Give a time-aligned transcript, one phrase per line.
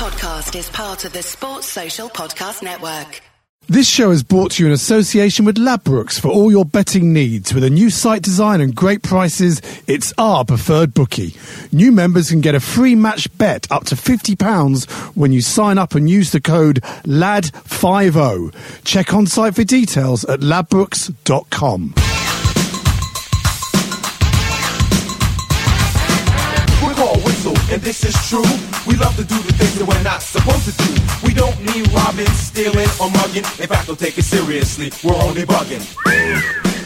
[0.00, 3.20] podcast is part of the Sports Social Podcast Network.
[3.68, 7.52] This show is brought to you in association with Ladbrokes for all your betting needs.
[7.52, 11.34] With a new site design and great prices, it's our preferred bookie.
[11.70, 15.94] New members can get a free match bet up to £50 when you sign up
[15.94, 18.54] and use the code LAD50.
[18.84, 21.92] Check on site for details at ladbrokes.com.
[27.70, 28.42] and this is true.
[28.86, 30.90] We love to do the things that we're not supposed to do.
[31.26, 33.44] We don't mean robbing, stealing, or mugging.
[33.60, 34.90] In fact, don't take it seriously.
[35.04, 36.79] We're only bugging.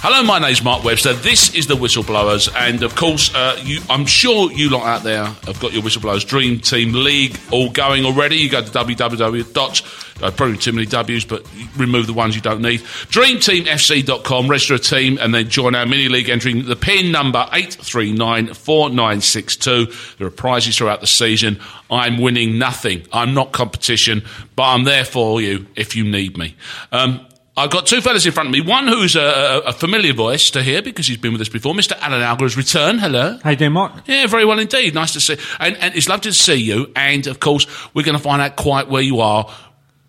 [0.00, 1.12] Hello, my name's Mark Webster.
[1.12, 5.24] This is the Whistleblowers, and of course, uh, you, I'm sure you lot out there
[5.24, 8.36] have got your Whistleblowers Dream Team League all going already.
[8.36, 10.22] You go to www.
[10.22, 11.44] Uh, probably too many W's, but
[11.76, 12.78] remove the ones you don't need.
[12.80, 20.16] DreamTeamFC.com, register a team, and then join our mini league entering the PIN number 8394962.
[20.18, 21.58] There are prizes throughout the season.
[21.90, 23.04] I'm winning nothing.
[23.12, 24.22] I'm not competition,
[24.54, 26.54] but I'm there for you if you need me.
[26.92, 27.26] Um,
[27.58, 28.60] I've got two fellas in front of me.
[28.60, 31.74] One who's a, a, familiar voice to hear because he's been with us before.
[31.74, 31.98] Mr.
[32.00, 33.00] Alan Alger has returned.
[33.00, 33.36] Hello.
[33.42, 34.06] How you doing, Mark?
[34.06, 34.94] Yeah, very well indeed.
[34.94, 35.36] Nice to see.
[35.58, 36.92] And, and it's lovely to see you.
[36.94, 39.52] And of course, we're going to find out quite where you are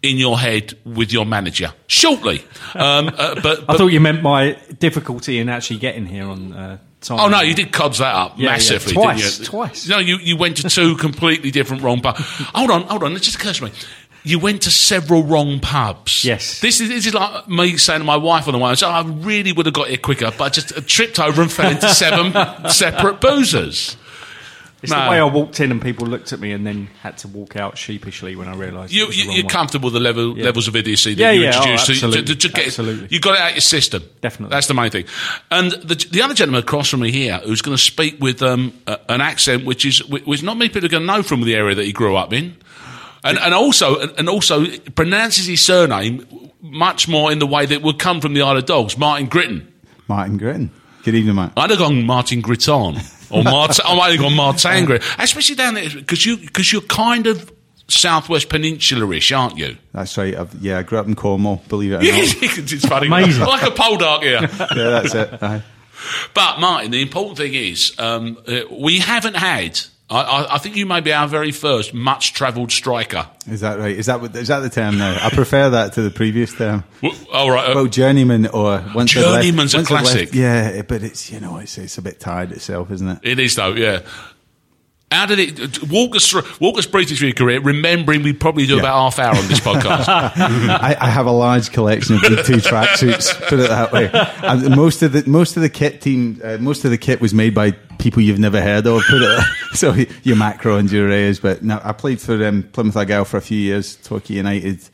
[0.04, 2.44] in your head with your manager shortly.
[2.76, 6.78] Um, uh, but, I thought you meant my difficulty in actually getting here on uh,
[7.02, 7.20] time.
[7.20, 9.46] Oh no, you did cods that up Yeah, yeah, massively, twice, didn't you?
[9.46, 9.88] twice.
[9.90, 12.20] No, you, you went to two completely different wrong pubs.
[12.54, 13.16] Hold on, hold on.
[13.16, 13.72] It just occurs to me.
[14.24, 16.26] You went to several wrong pubs.
[16.26, 16.60] Yes.
[16.60, 18.76] This is this is like me saying to my wife on the way.
[18.76, 21.72] So I really would have got here quicker, but I just tripped over and fell
[21.72, 22.34] into seven
[22.70, 23.96] separate boozers.
[24.82, 25.04] It's No.
[25.04, 27.58] the way I walked in and people looked at me and then had to walk
[27.58, 29.50] out sheepishly when I realised You, it was the you, one.
[29.50, 30.46] comfortable with the level Yeah.
[30.46, 33.08] levels of idiocy that Yeah, you yeah, oh, introduced to- to, absolutely, to, get absolutely.
[33.12, 34.04] you got it out your system.
[34.22, 34.54] Definitely.
[34.56, 35.04] that's the main thing.
[35.52, 38.72] And the, the other gentleman across from me here, who's going to speak with um,
[39.10, 41.76] an accent which is which not many people are going to know from the area
[41.76, 42.56] that he grew up in,
[43.24, 46.26] and and also and also pronounces his surname
[46.62, 49.66] much more in the way that would come from the Isle of Dogs, Martin Gritton.
[50.08, 50.70] Martin Gritton.
[51.04, 51.54] Good evening, Matt.
[51.56, 53.86] I'd have gone Martin Gritton or Martin.
[53.88, 57.52] I might have gone Martin Gritton, especially down there because you because you're kind of
[57.90, 59.78] southwest peninsula-ish, aren't you?
[59.94, 60.36] That's right.
[60.36, 62.74] I've, yeah, I grew up in Cornwall, believe it or not.
[62.74, 63.08] it's funny.
[63.08, 63.44] Amazing.
[63.46, 64.42] Like a Poldark here.
[64.42, 65.42] yeah, that's it.
[65.42, 65.64] Aye.
[66.34, 69.80] But, Martin, the important thing is um, uh, we haven't had,
[70.12, 73.28] I, I, I think you may be our very first much travelled striker.
[73.48, 73.96] Is that right?
[73.96, 75.18] Is that is that the term now?
[75.22, 76.84] I prefer that to the previous term.
[77.04, 77.70] W- All right.
[77.70, 80.34] uh, Well, journeyman or once they've left- Journeyman's a once they've left- classic.
[80.34, 83.20] yeah, but it's you know it's it's a bit tired itself, isn't it?
[83.24, 84.00] it is, though, yeah.
[85.12, 86.44] How did it walk us through?
[86.60, 88.82] Walk us briefly through your career, remembering we probably do Yeah.
[88.82, 90.08] about half hour on this podcast.
[90.08, 93.34] I, I have a large collection of Two tracksuits.
[93.50, 94.10] Put it that way.
[94.14, 97.34] And most of the most of the kit team, uh, most of the kit was
[97.34, 99.02] made by people you've never heard of.
[99.10, 99.44] Put it
[99.74, 101.40] so your macro and your Reyes.
[101.40, 103.96] But no, I played for um, Plymouth Argyle for a few years.
[103.98, 104.88] Torquay United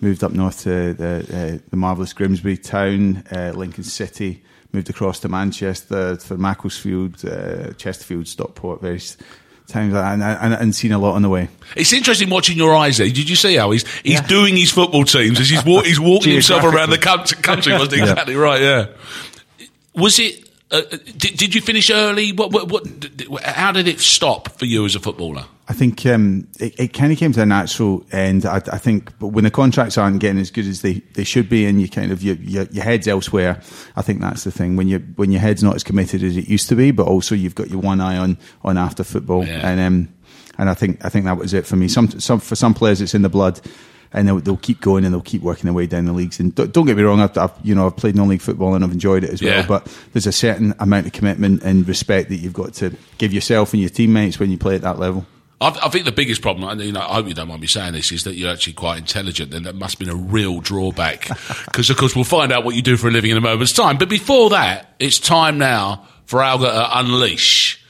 [0.00, 4.42] moved up north to the uh, the marvelous Grimsby Town, uh, Lincoln City.
[4.72, 9.16] Moved across to Manchester for Macclesfield, uh, Chesterfield, Stockport, various
[9.68, 11.48] times, like that, and, and, and seen a lot on the way.
[11.76, 13.06] It's interesting watching your eyes there.
[13.06, 16.32] Did you see how he's he's doing his football teams as he's, walk, he's walking
[16.38, 17.40] himself around the country?
[17.40, 18.00] country wasn't he?
[18.00, 18.60] exactly right?
[18.60, 18.86] Yeah.
[19.94, 20.47] Was it?
[20.70, 20.82] Uh,
[21.16, 22.32] did, did you finish early?
[22.32, 23.42] What, what, what?
[23.42, 25.44] How did it stop for you as a footballer?
[25.66, 28.44] I think um, it, it kind of came to a natural end.
[28.44, 31.48] I, I think, but when the contracts aren't getting as good as they, they should
[31.48, 33.62] be, and you kind of your, your your head's elsewhere,
[33.96, 34.76] I think that's the thing.
[34.76, 37.34] When you when your head's not as committed as it used to be, but also
[37.34, 39.66] you've got your one eye on on after football, Yeah.
[39.66, 40.14] and um,
[40.58, 41.88] and I think I think that was it for me.
[41.88, 43.58] Some some for some players it's in the blood.
[44.12, 46.40] And they'll, they'll keep going and they'll keep working their way down the leagues.
[46.40, 48.82] And don't, don't get me wrong, I've, I've you know I've played non-league football and
[48.82, 49.58] I've enjoyed it as Yeah.
[49.58, 49.66] well.
[49.80, 53.72] But there's a certain amount of commitment and respect that you've got to give yourself
[53.74, 55.26] and your teammates when you play at that level.
[55.60, 57.66] I, I think the biggest problem, and you know, I hope you don't mind me
[57.66, 59.50] saying this, is that you're actually quite intelligent.
[59.50, 61.28] Then that must have been a real drawback,
[61.66, 63.72] because of course we'll find out what you do for a living in a moment's
[63.72, 63.98] time.
[63.98, 67.84] But before that, it's time now for Alger to unleash.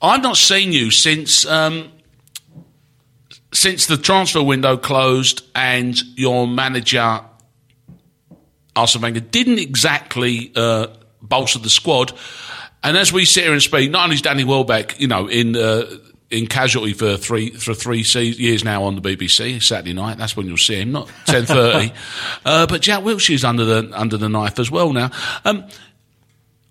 [0.00, 1.90] I've not seen you since um,
[3.52, 7.20] since the transfer window closed and your manager
[8.78, 10.88] Arsene Wenger didn't exactly uh,
[11.20, 12.12] bolster the squad.
[12.82, 15.56] And as we sit here and speak, not only is Danny Welbeck, you know, in
[15.56, 15.86] uh,
[16.30, 20.18] in casualty for three for three years now on the BBC Saturday night.
[20.18, 21.92] That's when you'll see him, not ten thirty.
[22.44, 25.10] uh, but Jack Wilshere's under the under the knife as well now.
[25.44, 25.66] Um,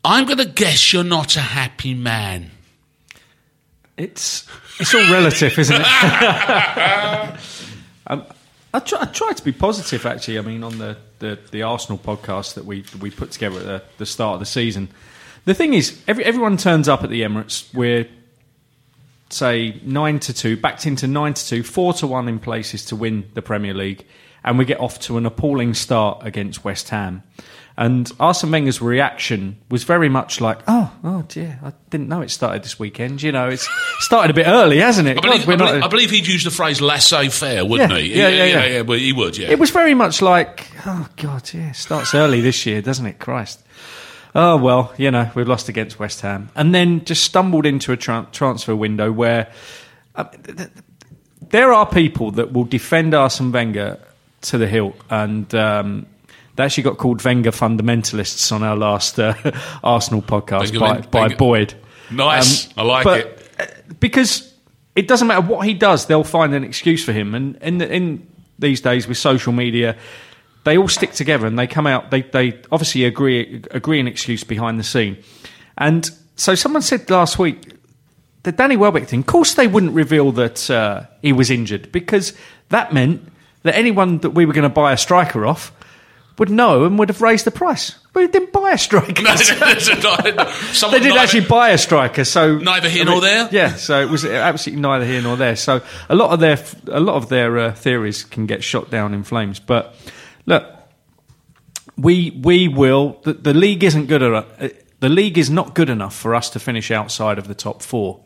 [0.06, 2.51] I'm going to guess you're not a happy man.
[3.97, 4.47] It's
[4.79, 5.81] it's all relative, isn't it?
[8.07, 8.24] um,
[8.74, 10.06] I try, I try to be positive.
[10.06, 13.65] Actually, I mean, on the, the, the Arsenal podcast that we we put together at
[13.65, 14.89] the, the start of the season,
[15.45, 17.74] the thing is, every, everyone turns up at the Emirates.
[17.74, 18.07] We're
[19.29, 22.95] say nine to two, backed into nine to two, four to one in places to
[22.95, 24.06] win the Premier League,
[24.44, 27.24] and we get off to an appalling start against West Ham.
[27.80, 32.31] And Arsene Wenger's reaction was very much like, "Oh, oh dear, I didn't know it
[32.31, 33.22] started this weekend.
[33.22, 33.69] You know, it's
[34.00, 35.18] started a bit early, hasn't it?
[35.19, 37.63] I believe, God, we're I, not- believe, I believe he'd use the phrase laissez faire,
[37.66, 38.18] wouldn't Yeah, he?
[38.18, 38.66] yeah, yeah, yeah.
[38.66, 39.50] yeah, well, he would, yeah.
[39.50, 43.19] It was very much like, oh God, yeah, starts early this year, doesn't it?
[43.19, 43.63] Christ.
[44.34, 47.98] Oh well, you know we've lost against West Ham, and then just stumbled into a
[47.98, 49.51] tran transfer window where
[50.16, 50.69] uh, th- th-
[51.50, 54.00] there are people that will defend Arsene Wenger
[54.48, 56.06] to the hilt, and um,
[56.56, 59.34] they actually got called Wenger fundamentalists on our last uh,
[59.84, 61.74] Arsenal podcast by, by Boyd.
[62.12, 62.70] Nice.
[62.78, 63.52] I like it.
[63.60, 63.66] uh,
[64.00, 64.54] because
[64.96, 67.36] it doesn't matter what he does, they'll find an excuse for him.
[67.36, 68.28] And in, the, in
[68.58, 69.96] these days with social media,
[70.64, 72.12] they all stick together and they come out.
[72.12, 75.18] They they obviously agree agree an excuse behind the scene.
[75.78, 77.74] And so someone said last week
[78.44, 79.20] the Danny Welbeck thing.
[79.22, 82.34] Of course, they wouldn't reveal that uh, he was injured because
[82.70, 83.32] that meant
[83.63, 85.71] that anyone that we were going to buy a striker off
[86.38, 87.98] would know and would have raised the price.
[88.13, 89.21] But we didn't buy a striker.
[89.24, 89.33] No,
[90.92, 93.50] they did actually buy a striker, so Neither here I mean, nor there?
[93.51, 95.56] Yeah, so it was absolutely neither here nor there.
[95.56, 99.13] So a lot of their a lot of their uh, theories can get shot down
[99.13, 99.60] in flames.
[99.60, 99.95] But
[100.45, 100.63] look,
[101.98, 103.19] we we will.
[103.24, 104.45] The, the league isn't good enough.
[104.62, 104.69] uh,
[105.00, 108.21] The league is not good enough for us to finish outside of the top four,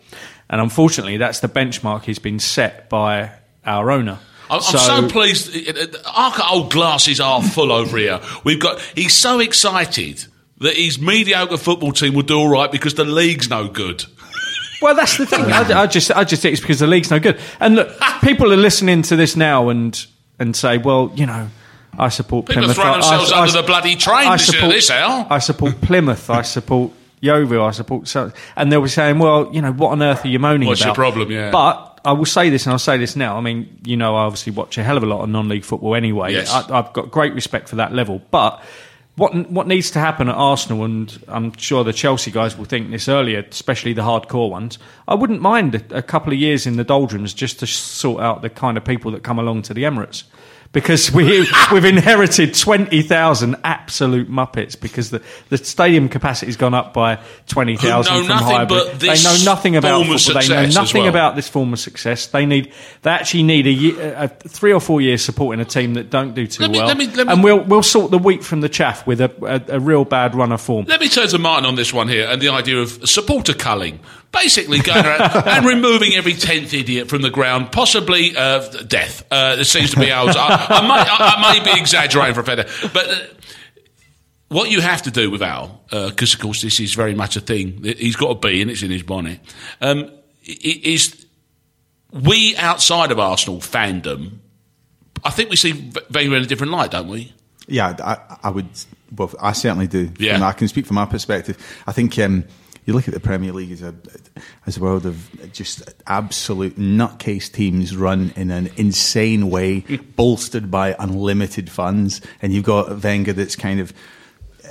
[0.49, 3.31] and unfortunately, that's the benchmark he's been set by
[3.65, 4.19] our owner.
[4.51, 5.95] I'm I'm so, pleased.
[6.05, 8.19] Our old glasses are full over here.
[8.43, 8.81] We've got.
[8.95, 10.25] He's so excited
[10.59, 14.05] that his mediocre football team will do all right because the league's no good.
[14.81, 15.45] Well, that's the thing.
[15.45, 17.39] I, I just, I just think it's because the league's no good.
[17.59, 17.89] And look,
[18.21, 20.05] people are listening to this now and
[20.39, 21.49] and say, well, you know,
[21.97, 22.79] I support People Plymouth.
[22.79, 25.27] I- themselves I- under I- the bloody train I to this, Al.
[25.29, 26.29] I support Plymouth.
[26.29, 27.63] I support Yeovil.
[27.63, 28.07] I support.
[28.07, 30.69] So, and they'll be saying, well, you know, what on earth are you moaning about?
[30.71, 31.51] What's your problem, yeah.
[31.51, 33.37] But I will say this, and I'll say this now.
[33.37, 35.95] I mean, you know, I obviously watch a hell of a lot of non-league football
[35.95, 36.33] anyway.
[36.33, 36.51] Yes.
[36.51, 38.63] I, I've got great respect for that level, but.
[39.17, 42.89] What, what needs to happen at Arsenal, and I'm sure the Chelsea guys will think
[42.91, 44.79] this earlier, especially the hardcore ones.
[45.05, 48.41] I wouldn't mind a, a couple of years in the doldrums just to sort out
[48.41, 50.23] the kind of people that come along to the Emirates.
[50.73, 57.19] Because we, we've inherited 20,000 absolute muppets because the, the stadium capacity's gone up by
[57.49, 58.69] 20,000 from know nothing hybrid.
[58.91, 60.41] but they know nothing about football.
[60.41, 61.09] They know nothing well.
[61.09, 62.27] about this form of success.
[62.27, 62.71] They need
[63.01, 66.33] they actually need a, year, a three or four years supporting a team that don't
[66.33, 66.87] do too Let me- well.
[66.87, 69.29] let me- let me- and we'll we'll sort the wheat from the chaff with a,
[69.69, 70.85] a, a real bad run of form.
[70.85, 73.99] Let me turn to Martin on this one here and the idea of supporter culling.
[74.31, 79.25] Basically, going around and removing every tenth idiot from the ground, possibly uh, death.
[79.29, 80.35] Uh, it seems to be ours.
[80.37, 83.15] I, I, may, I, I may be exaggerating for a feather, but uh,
[84.47, 87.41] what you have to do with Al, because of course this is very much a
[87.41, 87.83] thing.
[87.83, 89.39] He's got a B and it's in his bonnet.
[89.81, 90.09] Um,
[90.43, 91.25] is
[92.11, 94.37] we outside of Arsenal fandom?
[95.23, 97.33] I think we see V- Wenger in a different light, don't we?
[97.67, 98.67] Yeah, I, I would.
[99.15, 100.11] Well, I certainly do.
[100.17, 100.35] Yeah.
[100.35, 101.57] And I can speak from my perspective.
[101.85, 102.43] I think um,
[102.85, 103.93] you look at the Premier League as a
[104.65, 109.79] as a world of just absolute nutcase teams run in an insane way,
[110.15, 113.93] bolstered by unlimited funds, and you've got Wenger that's kind of.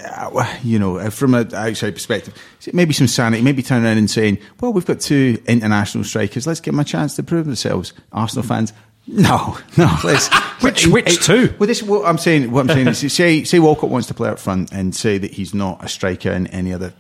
[0.02, 2.32] Uh, you know, from an outside perspective,
[2.72, 6.46] maybe some sanity, maybe turning around and saying, "Well, we've got two international strikers.
[6.46, 8.72] Let's give them a chance to prove themselves." Arsenal fans,
[9.06, 9.94] no, no.
[10.02, 10.28] Let's
[10.62, 11.54] Which- which two?
[11.58, 12.50] Well, this what I'm saying.
[12.50, 15.32] What I'm saying is, say say Walcott wants to play up front and say that
[15.32, 16.94] he's not a striker in any other.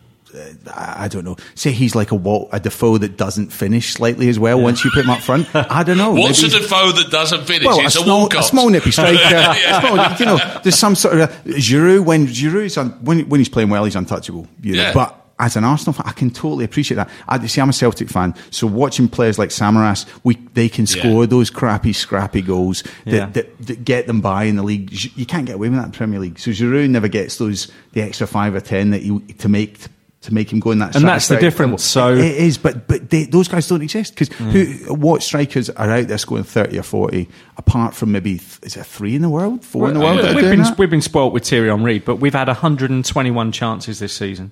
[0.74, 1.36] I don't know.
[1.54, 4.60] Say he's like a Wal- a Defoe that doesn't finish slightly as well.
[4.60, 6.12] Once you put him up front, I don't know.
[6.12, 7.66] What's a Defoe that doesn't finish?
[7.66, 9.12] well, it's a small, a small nippy striker.
[9.14, 9.80] Yeah.
[9.80, 13.70] small, you know, there's some sort of Giroud when Giroud's un, when when he's playing
[13.70, 14.46] well, he's untouchable.
[14.62, 14.92] You know, Yeah.
[14.94, 15.16] but.
[15.42, 17.08] As an Arsenal fan, I can totally appreciate that.
[17.26, 17.62] I see.
[17.62, 21.00] I'm a Celtic fan, so watching players like Samaras, we they can Yeah.
[21.00, 23.24] score those crappy, scrappy goals that, Yeah.
[23.24, 24.92] that, that get them by in the league.
[25.16, 26.38] You can't get away with that in the Premier League.
[26.38, 29.78] So Giroud never gets those the extra five or ten that you to make
[30.22, 30.94] to make him go in that.
[30.96, 31.78] And that's the difference, level.
[31.78, 35.90] so- it is, but but they, those guys don't exist because who what strikers are
[35.90, 39.30] out there scoring thirty or forty apart from maybe th- is there three in the
[39.30, 40.18] world, four in the world?
[40.18, 40.34] yeah.
[40.34, 40.78] We've been that?
[40.78, 44.50] we've been spoilt with Thierry Henry, but we've had 121 chances this season.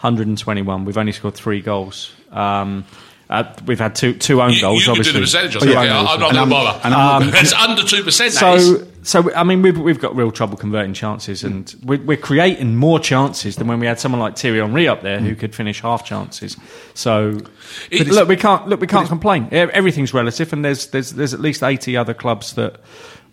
[0.00, 0.84] 121.
[0.84, 2.12] We've only scored three goals.
[2.30, 2.84] Um,
[3.30, 4.80] uh, we've had two two own You, goals.
[4.80, 5.12] you can obviously.
[5.12, 5.56] do the percentage.
[5.56, 6.08] Oh, yeah, okay, I know.
[6.10, 6.80] I'm not going to bother.
[7.24, 8.32] and it's under two percent.
[8.32, 12.74] So, so I mean, we've we've got real trouble converting chances, and we're, we're creating
[12.76, 15.80] more chances than when we had someone like Thierry Henry up there who could finish
[15.80, 16.56] half chances.
[16.94, 17.38] So,
[17.92, 19.48] look, we can't look, we can't complain.
[19.52, 22.80] Everything's relative, and there's there's there's at least eighty other clubs that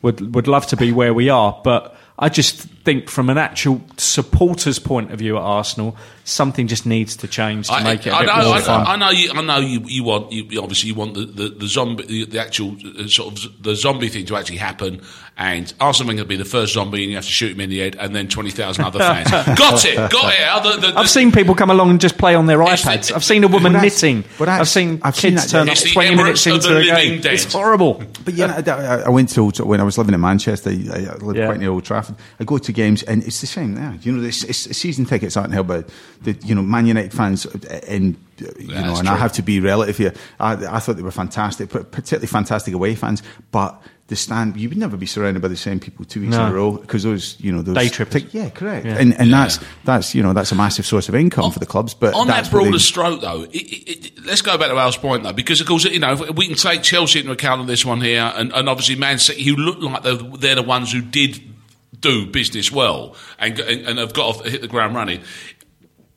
[0.01, 1.95] would would love to be where we are, but.
[2.19, 7.15] I just think, from an actual supporter's point of view at Arsenal, something just needs
[7.17, 8.87] to change to make it a I bit know, more I, fun.
[8.87, 11.67] I know, you, I know you, you want, you, obviously, you want the, the, the
[11.67, 15.01] zombie, the, the actual uh, sort of the zombie thing to actually happen,
[15.37, 17.69] and Arsene Wenger to be the first zombie, and you have to shoot him in
[17.69, 19.29] the head, and then twenty thousand other fans.
[19.57, 20.47] got it, got it.
[20.47, 22.89] Other- the- the- I've seen people come along and just play on their It's the-
[22.91, 23.11] iPads.
[23.13, 24.23] I've seen a woman But that's- knitting.
[24.37, 26.77] but that's- I've seen I've seen kids that- turn up It's 20 minutes into the
[26.79, 27.21] a game.
[27.21, 27.33] dead.
[27.33, 28.03] It's horrible.
[28.23, 30.69] But yeah, I, I went to when I was living in Manchester.
[30.69, 31.45] I, I lived Yeah.
[31.47, 32.15] quite near Old Trafford.
[32.39, 33.97] I go to games, and it's the same there.
[34.01, 35.83] You know, it's, it's, season tickets aren't held by
[36.21, 39.33] the you know Man United fans, uh, and uh, you know, that's and I have
[39.33, 40.13] to be relative here.
[40.39, 43.23] I, I thought they were fantastic, but particularly fantastic away fans.
[43.51, 46.45] But the stand, you would never be surrounded by the same people two weeks No.
[46.47, 48.23] in a row because those, you know, those Day trippers.
[48.23, 48.85] tic- yeah, correct.
[48.85, 48.97] Yeah.
[48.99, 51.93] And and that's that's you know that's a massive source of income for the clubs.
[51.93, 54.67] But on that's that what they- broader stroke, though, it, it, it, let's go back
[54.69, 57.61] to Al's point, though, because of course, you know, we can take Chelsea into account
[57.61, 60.61] on this one here, and, and obviously Man City, who look like they're, they're the
[60.63, 61.50] ones who did
[61.99, 65.21] do business well and, and, and have got off, hit the ground running.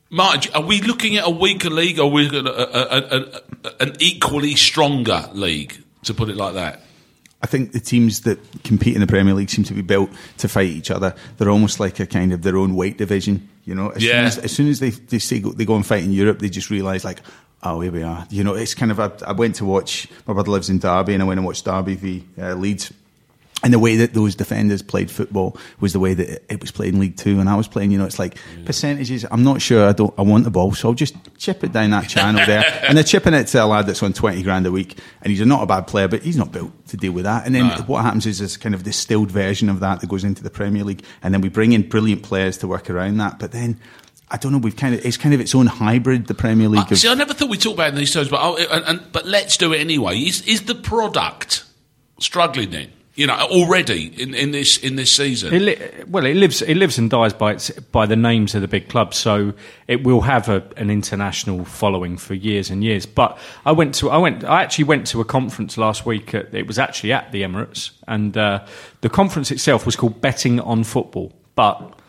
[0.09, 3.19] Martin, are we looking at a weaker league, or are we looking at a, a,
[3.19, 6.81] a, an equally stronger league, to put it like that?
[7.41, 10.47] I think the teams that compete in the Premier League seem to be built to
[10.47, 11.13] fight each other.
[11.37, 13.49] They're almost like a kind of their own weight division.
[13.65, 14.21] You know, as soon Yeah.
[14.23, 16.49] as, as, soon as they they, say go, they go and fight in Europe, they
[16.49, 17.19] just realise like,
[17.63, 18.25] oh, here we are.
[18.29, 18.99] You know, it's kind of.
[18.99, 20.07] I, I went to watch.
[20.27, 22.93] My brother lives in Derby, and I went and watched Derby v uh, Leeds.
[23.63, 26.93] And the way that those defenders played football was the way that it- was played
[26.93, 27.89] in League Two, and I was playing.
[27.89, 29.25] You know, it's like percentages.
[29.31, 29.87] I'm not sure.
[29.87, 30.13] I don't.
[30.19, 32.63] I want the ball, so I'll just chip it down that channel there.
[32.87, 35.43] and they're chipping it to a lad that's on twenty grand a week, and he's
[35.45, 37.45] not a bad player, but he's not built to deal with that.
[37.45, 40.43] And then what happens is this kind of distilled version of that that goes into
[40.43, 43.39] the Premier League, and then we bring in brilliant players to work around that.
[43.39, 43.79] But then.
[44.27, 44.57] I don't know.
[44.57, 46.25] We've kind of it's kind of its own hybrid.
[46.25, 46.81] The Premier League.
[46.81, 48.83] Uh, of, see, I never thought we'd talk about it in these terms, but and,
[48.85, 50.17] and, but let's do it anyway.
[50.17, 51.63] Is is the product
[52.19, 52.89] struggling then?
[53.15, 55.53] You know, already in, in this in this season.
[55.53, 58.61] It li- well, it lives it lives and dies by its, by the names of
[58.61, 59.53] the big clubs, so
[59.87, 63.05] it will have a, an international following for years and years.
[63.05, 66.35] But I went to I went I actually went to a conference last week.
[66.35, 68.65] At, it was actually at the Emirates, and uh,
[68.99, 71.99] the conference itself was called Betting on Football, but.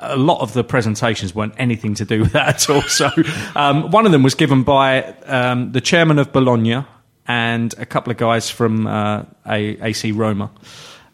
[0.00, 2.82] A lot of the presentations weren't anything to do with that at all.
[2.88, 3.10] So,
[3.56, 6.84] um, one of them was given by um, the chairman of Bologna
[7.26, 10.50] and a couple of guys from uh, a- AC Roma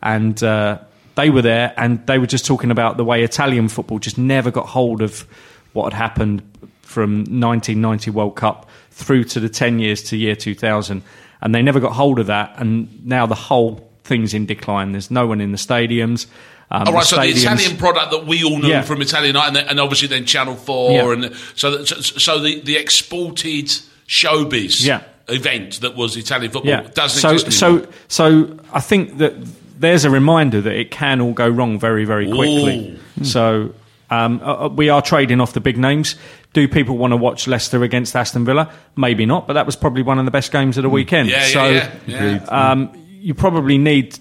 [0.02, 0.79] and uh,
[1.14, 4.50] they were there and they were just talking about the way Italian football just never
[4.50, 5.26] got hold of
[5.73, 6.40] what had happened
[6.83, 11.02] from 1990 World Cup through to the 10 years to year 2000
[11.43, 15.11] and they never got hold of that and now the whole thing's in decline there's
[15.11, 16.26] no one in the stadiums
[16.73, 18.83] um, All right, so the Italian product that we all knew Yeah.
[18.83, 21.12] from Italian Night, and, and obviously then Channel Four, Yeah.
[21.26, 23.67] and so that, so, so the, the exported
[24.07, 25.02] showbiz Yeah.
[25.30, 26.88] Event that was Italian football yeah.
[26.94, 27.92] doesn't so, exist so, anymore.
[28.08, 29.34] so I think that
[29.78, 32.99] there's a reminder that it can all go wrong very, very quickly.
[33.22, 33.75] So
[34.10, 36.16] um, uh, uh, we are trading off the big names.
[36.52, 38.72] Do people want to watch Leicester against Aston Villa?
[38.96, 41.28] Maybe not, but that was probably one of the best games of the weekend.
[41.28, 41.32] Hmm.
[41.32, 41.70] Yeah, yeah, so
[42.06, 42.70] yeah, yeah.
[42.70, 44.18] Um, you probably need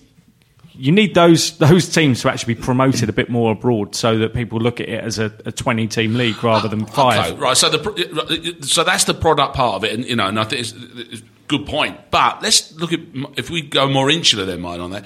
[0.79, 4.33] you need those those teams to actually be promoted a bit more abroad, so that
[4.33, 7.33] people look at it as a, a twenty team league rather than oh, five.
[7.33, 7.57] Okay, right.
[7.57, 10.61] So the so that's the product part of it, and you know, and I think
[10.61, 12.09] it's, it's a good point.
[12.11, 13.01] But let's look at
[13.35, 15.05] if we go more insular than mine on that.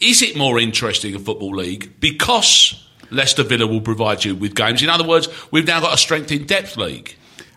[0.00, 4.82] Is it more interesting a football league because Leicester Villa will provide you with games?
[4.82, 7.16] In other words, we've now got a strength in depth league.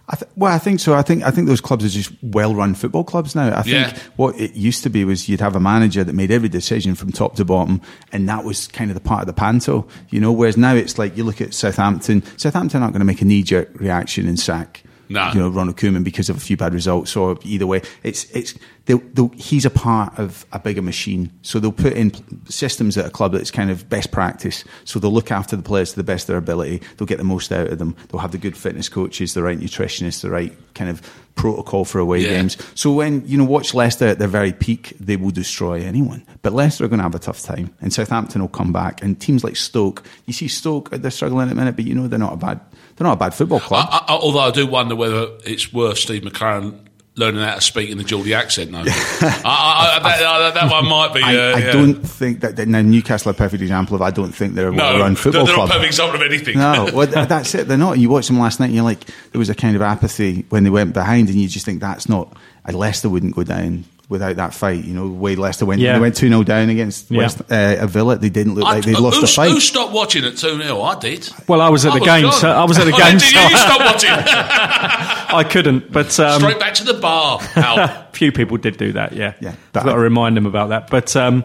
[0.10, 0.94] I th- well, I think so.
[0.96, 3.58] I think I think those clubs are just well-run football clubs now.
[3.58, 3.98] I think Yeah.
[4.18, 7.14] what it used to be was you'd have a manager that made every decision from
[7.14, 7.80] top to bottom,
[8.12, 10.32] and that was kind of the part of the panto, you know.
[10.34, 12.22] Whereas now it's like you look at Southampton.
[12.36, 15.32] Southampton aren't going to make a knee-jerk reaction and sack, No.
[15.34, 17.16] you know, Ronald Koeman because of a few bad results.
[17.16, 18.56] Or either way, it's it's
[18.86, 22.12] they'll, they'll, he's a part of a bigger machine, so they'll put in
[22.50, 24.64] systems at a club that's kind of best practice.
[24.86, 26.82] So they'll look after the players to the best of their ability.
[26.98, 27.96] They'll get the most out of them.
[28.10, 31.02] They'll have the good fitness coaches, the right nutritionists, the right kind of
[31.36, 32.30] protocol for away Yeah.
[32.30, 32.58] games.
[32.76, 36.24] So when you know watch Leicester at their very peak, they will destroy anyone.
[36.42, 39.04] But Leicester are going to have a tough time, and Southampton will come back.
[39.04, 42.08] And teams like Stoke, you see Stoke, they're struggling at the minute, but you know
[42.08, 42.60] they're not a bad.
[42.96, 43.88] They're not a bad football club.
[43.90, 46.80] I, I, although I do wonder whether it's worth Steve McClaren
[47.16, 48.80] learning how to speak in the Geordie accent though.
[48.88, 51.22] I, I, I, that, that one might be.
[51.22, 54.02] I, uh, I don't think that, that now Newcastle are a perfect example of.
[54.02, 55.70] I don't think they're a well-run they're, football they're club.
[55.70, 56.58] not perfect example of anything.
[56.58, 57.68] No, well, that's it.
[57.68, 58.00] They're not.
[58.00, 60.64] You watch them last night, and you're like, there was a kind of apathy when
[60.64, 62.36] they went behind, and you just think that's not.
[62.72, 64.84] Leicester wouldn't go down without that fight.
[64.84, 65.94] You know, the way Leicester went, Yeah.
[65.94, 67.20] they went two 0 down against Yeah.
[67.20, 68.18] West, uh, a Villa.
[68.18, 69.50] They didn't look I- like they lost who, the fight.
[69.52, 70.82] Who stopped watching at 2 0?
[70.82, 71.30] I did.
[71.48, 73.40] Well, I was at the game, so I was at the Oh, game, Did you,
[73.40, 74.10] so you stopped watching?
[74.12, 75.92] I couldn't.
[75.92, 77.40] But um, Straight back to the bar.
[77.56, 78.08] Al.
[78.14, 79.14] few people did do that.
[79.14, 80.90] Yeah, Yeah, I've got to remind them about that.
[80.90, 81.44] But um,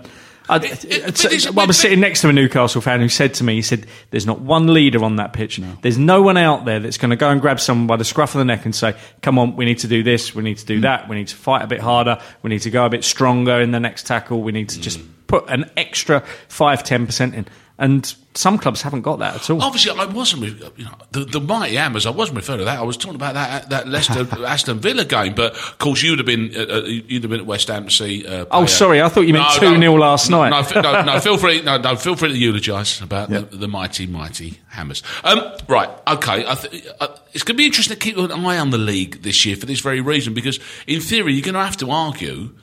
[0.49, 3.35] I, It- it- it's- well, I was sitting next to a Newcastle fan who said
[3.35, 5.61] to me, he said, "There's not one leader on that pitch.
[5.83, 8.35] There's no one out there that's going to go and grab someone by the scruff
[8.35, 10.35] of the neck and say, "Come on, we need to do this.
[10.35, 10.69] We need to Mm.
[10.69, 11.09] do that.
[11.09, 12.19] We need to fight a bit harder.
[12.43, 14.43] We need to go a bit stronger in the next tackle.
[14.43, 15.07] We need to just Mm.
[15.27, 17.47] put an extra five, ten percent in."
[17.81, 19.63] And some clubs haven't got that at all.
[19.63, 20.43] Obviously, I wasn't,
[20.77, 22.07] you know, the, the mighty Hammers.
[22.07, 22.81] I wasn't referring to that.
[22.81, 25.35] I was talking about that that Leicester Aston Villa game.
[25.37, 27.91] But of course, you'd have been uh, uh, you'd have been at West Ham to
[27.91, 28.27] see.
[28.27, 30.51] Uh, Oh, sorry, I thought you meant 2-0 last night.
[30.75, 31.63] No, no, no, feel free.
[31.63, 33.51] No, no, feel free to eulogise about Yep.
[33.51, 35.05] the, the mighty, mighty Hammers.
[35.23, 36.45] Um, right, okay.
[36.49, 39.23] I th- uh, it's going to be interesting to keep an eye on the league
[39.23, 40.59] this year for this very reason, because
[40.89, 42.57] in theory, you're going to have to argue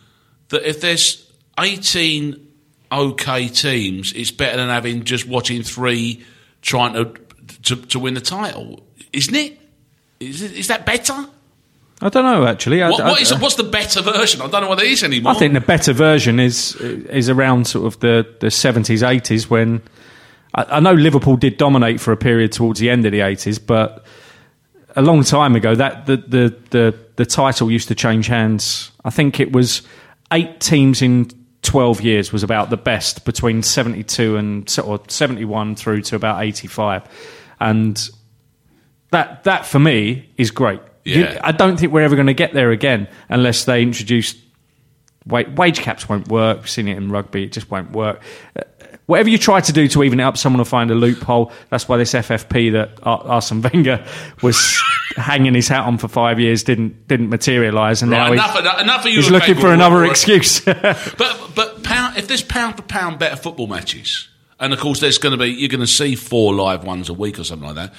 [0.50, 2.45] that if there's 18
[2.92, 6.24] okay teams, it's better than having just watching three
[6.62, 7.14] trying to
[7.64, 9.60] to, to win the title, isn't it?
[10.20, 11.28] Is, it, is that better?
[12.02, 12.82] I don't know actually.
[12.84, 14.42] I, What, what is, what's the better version?
[14.42, 15.34] I don't know what it is anymore.
[15.34, 19.82] I think the better version is is around sort of the the seventies, eighties when
[20.54, 23.60] I, I know Liverpool did dominate for a period towards the end of the eighties,
[23.60, 24.06] but
[24.96, 28.92] a long time ago that the, the the the title used to change hands.
[29.04, 29.82] I think it was
[30.32, 31.30] eight teams in
[31.66, 36.16] twelve years was about the best between seventy two and or seventy one through to
[36.16, 37.04] about eighty five,
[37.60, 38.10] and
[39.12, 40.80] that that for me is great.
[41.04, 44.36] You- I don't think we're ever going to get there again unless they introduce
[45.28, 46.08] wa- wage caps.
[46.10, 46.58] Won't work.
[46.60, 48.22] We've seen it in rugby; it just won't work.
[49.08, 51.52] Whatever you try to do to even it up, someone will find a loophole.
[51.70, 54.04] That's why this FFP that Ar- Arsene Wenger
[54.42, 54.82] was
[55.16, 58.60] hanging his hat on for five years didn't didn't materialise, and Right, now enough, he's,
[58.62, 59.16] enough, enough of you.
[59.18, 60.62] he's looking for another excuse.
[60.66, 64.28] But but pound, if there's pound for pound better football matches,
[64.60, 67.14] and of course there's going to be you're going to see four live ones a
[67.14, 67.94] week or something like that.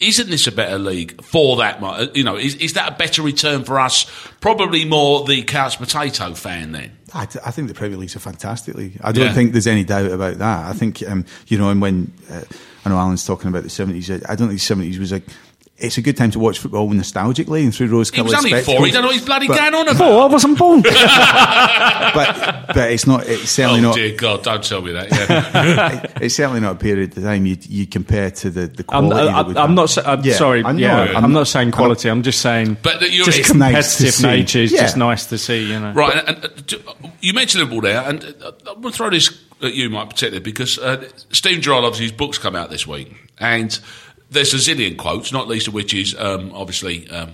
[0.00, 1.80] Isn't this a better league for that?
[1.80, 4.06] mu- You know, is, is that a better return for us?
[4.40, 6.96] Probably more the couch potato fan then.
[7.14, 8.98] I, I think the Premier League's a fantastic league.
[9.02, 9.32] I don't Yeah.
[9.32, 10.66] think there's any doubt about that.
[10.66, 12.42] I think, um, you know, and when uh,
[12.84, 15.22] I know Alan's talking about the 70s, I don't think the 70s was a.
[15.78, 18.62] It's a good time to watch football nostalgically and through rose He was coloured only
[18.62, 18.86] four.
[18.86, 20.00] He don't know he's bloody But- going on about.
[20.10, 20.80] oh, I wasn't born.
[20.80, 23.26] but but it's not.
[23.26, 23.94] It's certainly Oh not.
[23.94, 24.42] dear God!
[24.42, 25.10] Don't tell me that.
[25.10, 26.12] Yeah.
[26.22, 29.28] It's certainly not a period of time you you compare to the the I'm, quality.
[29.28, 29.74] I'm, I, am had.
[29.76, 29.98] not.
[30.08, 30.64] I'm Yeah, sorry.
[30.64, 30.78] I know.
[30.78, 32.08] yeah, I'm I'm, not- not saying quality.
[32.08, 32.78] I'm just saying.
[32.82, 34.80] But that you're- just It's nice competitive nature is Yeah.
[34.80, 35.70] just nice to see.
[35.72, 35.92] You know.
[35.92, 39.28] Right, and, and, uh, you mentioned Liverpool there, and uh, I'm going to throw this
[39.62, 43.14] at you, Mike, particularly because uh, Stephen Gerrard, obviously, his book's come out this week,
[43.38, 43.78] and
[44.30, 47.32] there's a zillion quotes, not least of which is um, obviously um,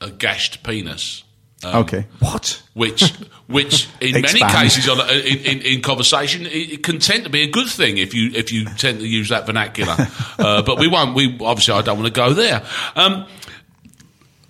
[0.00, 1.24] a gashed penis.
[1.62, 2.06] Um, Okay.
[2.20, 2.62] What?
[2.72, 3.10] Which,
[3.46, 7.30] which in many cases, on, a- in, in, in conversation, it, it can tend to
[7.30, 9.94] be a good thing if you if you tend to use that vernacular.
[10.38, 11.14] uh, but we won't.
[11.14, 12.62] We obviously, I don't want to go there.
[12.96, 13.26] Um,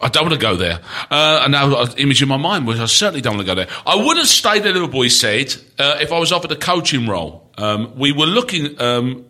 [0.00, 0.80] I don't want to go there.
[1.10, 3.60] Uh, and now an image in my mind which I certainly don't want to go
[3.60, 3.68] there.
[3.86, 7.06] I would have stayed at Liverpool, he said, uh, if I was offered a coaching
[7.06, 7.50] role.
[7.58, 9.26] Um, we were looking um,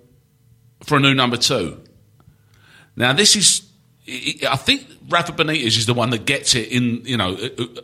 [0.84, 1.82] for a new number two.
[3.00, 3.66] Now, this is,
[4.46, 7.34] I think Rafa Benitez is the one that gets it in, you know,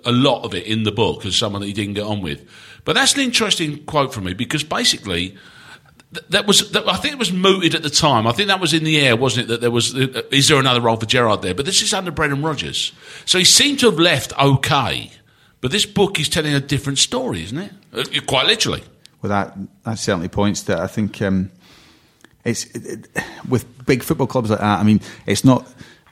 [0.05, 2.47] a, lot of it in the book as someone that he didn't get on with.
[2.85, 5.35] But that's an interesting quote from me because basically,
[6.29, 8.27] that was that, I think it was mooted at the time.
[8.27, 9.49] I think that was in the air, wasn't it?
[9.49, 11.55] That there was uh, is there another role for Gerrard there?
[11.55, 12.93] But this is under Brendan Rodgers,
[13.25, 15.11] so he seemed to have left okay.
[15.61, 17.73] But this book is telling a different story, isn't it?
[17.93, 18.85] Uh, quite literally.
[19.21, 20.81] Well, that that certainly points to.
[20.81, 21.51] I think um,
[22.47, 24.79] it's it, it, with big football clubs like that.
[24.79, 25.67] I mean, it's not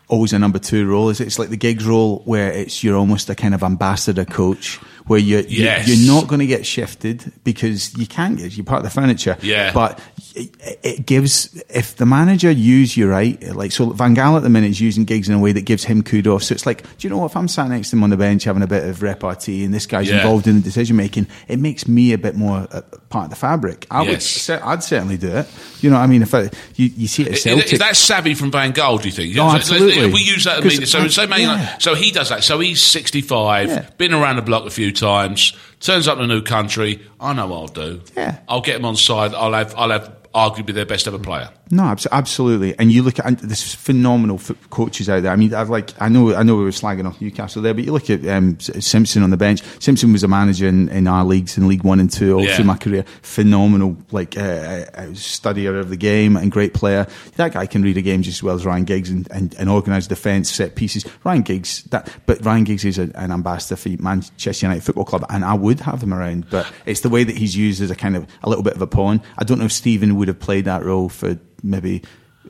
[0.08, 1.08] always a number two role.
[1.08, 1.20] Is?
[1.20, 5.18] It's like the Giggs role where it's you're almost a kind of ambassador coach where
[5.18, 5.88] you, you Yes.
[5.88, 9.36] you're not going to get shifted because you can't get you're part of the furniture.
[9.42, 9.72] Yeah.
[9.72, 9.98] but
[10.34, 14.50] it, it gives if the manager use you right, like so Van Gaal at the
[14.50, 16.48] minute is using Giggs in a way that gives him kudos.
[16.48, 17.26] So it's like, do you know what?
[17.30, 19.72] If I'm sat next to him on the bench having a bit of repartee and
[19.72, 20.16] this guy's Yeah.
[20.16, 23.36] involved in the decision making, it makes me a bit more uh, part of the
[23.36, 23.86] fabric.
[23.90, 24.26] I would, Yes.
[24.26, 25.46] cer- I'd certainly do it.
[25.80, 27.96] You know, what I mean, if I, you, you see it at Celtic, is that
[27.96, 29.00] savvy from Van Gaal?
[29.00, 29.36] Do you think?
[29.38, 30.12] Oh, So- absolutely.
[30.12, 30.86] We use that in 'Cause media.
[30.86, 31.78] So, so, yeah.
[31.78, 32.42] so he does that.
[32.42, 33.86] So he's sixty-five, Yeah.
[33.98, 37.00] been around the block a few times, turns up in a new country.
[37.20, 38.00] I know what I'll do.
[38.16, 38.38] Yeah.
[38.48, 39.34] I'll get him on side.
[39.34, 41.48] I'll have, I'll have arguably their best ever player.
[41.70, 42.78] No, absolutely.
[42.78, 44.38] And you look at and there's phenomenal
[44.70, 45.32] coaches out there.
[45.32, 47.84] I mean, I've like I know I know we were slagging off Newcastle there, but
[47.84, 49.62] you look at um, Simpson on the bench.
[49.80, 52.54] Simpson was a manager in, in our leagues in League One and Two all Yeah.
[52.56, 53.04] through my career.
[53.22, 57.06] Phenomenal, like uh, uh, studier of the game and great player.
[57.36, 59.68] That guy can read a game just as well as Ryan Giggs and, and, and
[59.70, 61.04] organise defence, set pieces.
[61.24, 65.24] Ryan Giggs, that but Ryan Giggs is a, an ambassador for Manchester United Football Club,
[65.30, 66.50] and I would have him around.
[66.50, 68.82] But it's the way that he's used as a kind of a little bit of
[68.82, 69.22] a pawn.
[69.38, 72.02] I don't know if Stephen would have played that role for maybe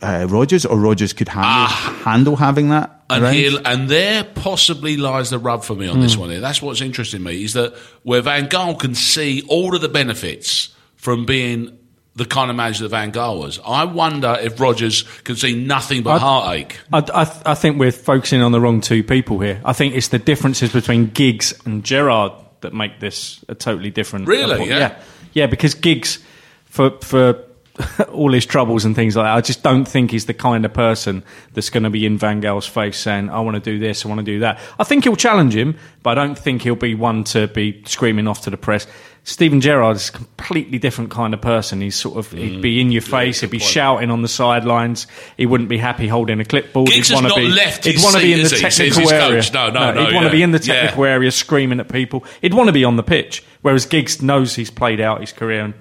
[0.02, 1.68] uh, Rodgers, or Rodgers could handle,
[2.04, 2.90] handle having that.
[2.90, 3.14] Ah.
[3.16, 3.34] And around.
[3.34, 6.02] here, and there possibly lies the rub for me on Hmm.
[6.02, 6.30] this one.
[6.30, 9.88] Here, that's what's interesting me is that where Van Gaal can see all of the
[9.90, 11.76] benefits from being
[12.16, 13.60] the kind of manager that Van Gaal was.
[13.64, 16.80] I wonder if Rodgers can see nothing but I'd- heartache.
[16.92, 19.60] I, I, th- I think we're focusing on the wrong two people here.
[19.64, 24.26] I think it's the differences between Giggs and Gerrard that make this a totally different.
[24.28, 24.66] Really?
[24.68, 24.78] Yeah?
[24.78, 25.02] yeah,
[25.34, 25.46] yeah.
[25.46, 26.20] Because Giggs,
[26.64, 27.34] for for
[28.12, 30.72] all his troubles and things like that, I just don't think he's the kind of
[30.72, 34.04] person that's going to be in Van Gaal's face saying, "I want to do this,
[34.04, 36.76] I want to do that." I think he'll challenge him, but I don't think he'll
[36.76, 38.86] be one to be screaming off to the press.
[39.26, 41.80] Stephen Gerrard is a completely different kind of person.
[41.80, 42.62] He's sort of he'd mm.
[42.62, 45.06] be in your face, he'd be shouting on the sidelines.
[45.38, 46.90] He wouldn't be happy holding a clipboard.
[46.90, 49.12] Giggs he'd wanna not be, left he'd wanna be in the has he, since technical
[49.12, 49.42] area.
[49.52, 52.22] No, no, no, He'd want to be in the technical area screaming at people.
[52.42, 53.42] He'd want to be on the pitch.
[53.62, 55.74] Whereas Giggs knows he's played out his career and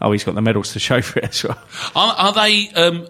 [0.00, 1.58] oh, he's got the medals to show for it as well.
[1.94, 3.08] Are, are they?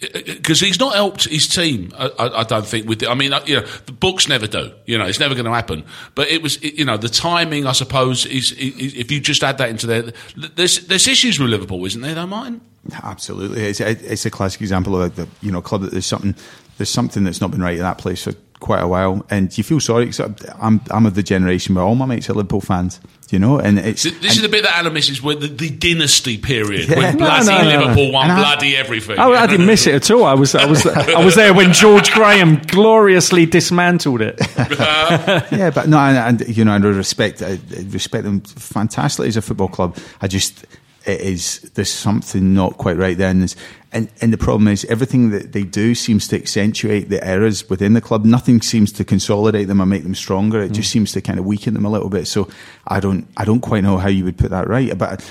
[0.00, 2.88] Because he's not helped his team, I, I, I don't think.
[2.88, 4.72] With the, I mean, uh, you know, the books never do.
[4.86, 5.84] You know, it's never going to happen.
[6.14, 7.66] But it was, you know, the timing.
[7.66, 10.12] I suppose is, is if you just add that into there.
[10.56, 12.14] There's there's issues with Liverpool, isn't there?
[12.14, 12.62] Though, Martin.
[13.02, 16.34] Absolutely, it's, it's a classic example of the you know club that there's something
[16.78, 19.64] there's something that's not been right at that place for quite a while, and you
[19.64, 20.06] feel sorry.
[20.06, 20.20] Cause
[20.60, 23.78] I'm I'm of the generation where all my mates are Liverpool fans, you know, and
[23.78, 26.96] it's This, this is the bit that Alan misses, where the, the dynasty period, Yeah.
[26.98, 27.78] when No, bloody no, no, no.
[27.80, 29.16] Liverpool won And I- bloody everything.
[29.18, 30.24] Oh, I didn't miss it at all.
[30.24, 34.38] I was, I was, I was there when George Graham gloriously dismantled it.
[34.58, 39.42] yeah, but no, and, and you know, I respect I respect them fantastically as a
[39.42, 39.96] football club.
[40.20, 40.66] I just
[41.06, 43.54] it is there's something not quite right there, and,
[43.92, 47.94] and and the problem is everything that they do seems to accentuate the errors within
[47.94, 48.24] the club.
[48.24, 50.60] Nothing seems to consolidate them or make them stronger.
[50.62, 52.26] It just seems to kind of weaken them a little bit.
[52.26, 52.48] So
[52.86, 54.96] I don't I don't quite know how you would put that right.
[54.96, 55.24] But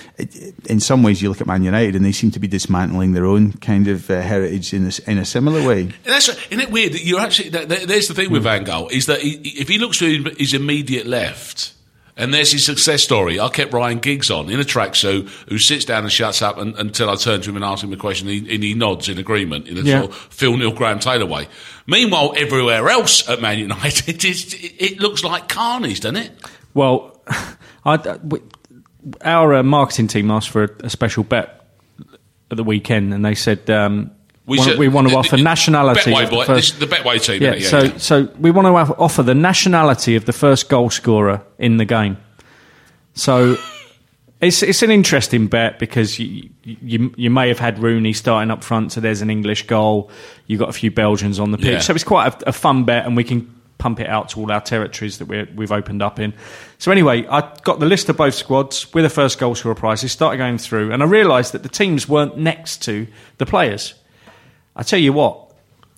[0.65, 3.25] in some ways, you look at Man United, and they seem to be dismantling their
[3.25, 5.81] own kind of uh, heritage in this in a similar way.
[5.81, 7.49] And That's, isn't it weird that you're actually?
[7.49, 10.23] That, that- there's the thing with Van Gaal is that he, if he looks to
[10.37, 11.73] his immediate left,
[12.19, 13.39] and there's his success story.
[13.39, 16.75] I kept Ryan Giggs on in a tracksuit who sits down and shuts up and,
[16.75, 19.09] until I turn to him and ask him a question, and he, and he nods
[19.09, 20.01] in agreement in a Yeah.
[20.01, 21.47] sort of Phil Neal Graham Taylor way.
[21.87, 26.31] Meanwhile, everywhere else at Man United, it, is, it, looks like carnage, doesn't it?
[26.73, 27.19] Well,
[27.85, 28.41] I, we-
[29.23, 31.65] our uh, marketing team asked for a, a special bet
[32.51, 34.11] at the weekend, and they said um,
[34.49, 36.11] we, want, should- we want to offer the- nationality.
[36.11, 37.41] Betway, of the first- the Betway team.
[37.41, 37.69] yeah, innit?
[37.69, 41.85] so so we want to offer the nationality of the first goal scorer in the
[41.85, 42.17] game.
[43.13, 43.57] So
[44.41, 48.63] it's it's an interesting bet because you, you you may have had Rooney starting up
[48.63, 50.09] front, so there's an English goal.
[50.47, 51.79] You've got a few Belgians on the pitch, Yeah.
[51.79, 54.51] so it's quite a, a fun bet, and we can pump it out to all
[54.51, 56.33] our territories that we're, we've opened up in.
[56.79, 60.11] So anyway, I got the list of both squads with the first goal scorer prizes,
[60.11, 63.07] started going through, and I realised that the teams weren't next to
[63.37, 63.93] the players.
[64.79, 65.45] I tell you what.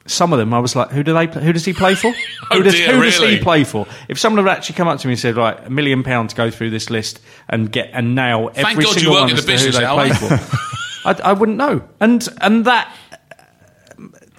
[0.07, 1.27] Some of them, I was like, "Who do they?
[1.27, 2.11] Who does he play for?
[2.49, 3.37] Oh who does, dear, who does really?
[3.37, 5.69] he play for?" If someone had actually come up to me and said, "Right, a
[5.69, 8.99] million pounds to go through this list and get and nail Thank every God you
[9.01, 9.95] single work one in the to who business, they Al.
[9.95, 10.39] play for,"
[11.05, 11.87] I, I wouldn't know.
[11.99, 12.91] And and that,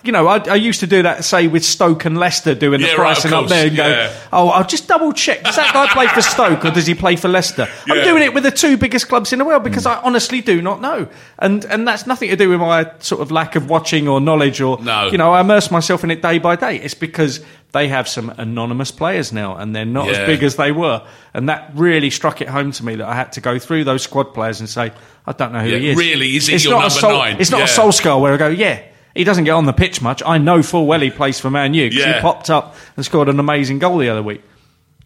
[0.05, 2.87] you know, I, I used to do that, say with Stoke and Leicester, doing the
[2.87, 4.13] Yeah, right, pricing up there, and go, yeah.
[4.33, 5.43] "Oh, I'll just double check.
[5.45, 8.35] Does that guy play for Stoke or does he play for Leicester?" I'm doing it
[8.35, 9.93] with the two biggest clubs in the world because mm.
[9.97, 13.31] I honestly do not know, and and that's nothing to do with my sort of
[13.31, 15.09] lack of watching or knowledge or No.
[15.09, 16.77] you know, I immerse myself in it day by day.
[16.77, 17.41] It's because
[17.73, 20.13] they have some anonymous players now, and they're not Yeah.
[20.13, 23.15] as big as they were, and that really struck it home to me that I
[23.15, 24.93] had to go through those squad players and say,
[25.27, 25.97] I don't know who Yeah, he is.
[25.97, 27.37] really, is he it's your not a number Sol- nine?
[27.39, 27.65] It's not Yeah.
[27.65, 28.81] a Solskjaer where I go, yeah.
[29.15, 30.23] He doesn't get on the pitch much.
[30.25, 32.15] I know full well he plays for Man U because Yeah.
[32.17, 34.43] he popped up and scored an amazing goal the other week.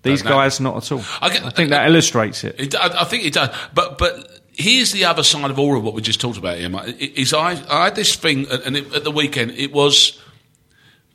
[0.02, 0.36] These Don't know.
[0.36, 1.02] guys, not at all.
[1.20, 2.54] I I, think that illustrates it.
[2.60, 3.50] It, I, I think it does.
[3.74, 6.84] But but here's the other side of all of what we just talked about, Emma.
[6.98, 10.22] Is I, I had this thing, and it, at the weekend it was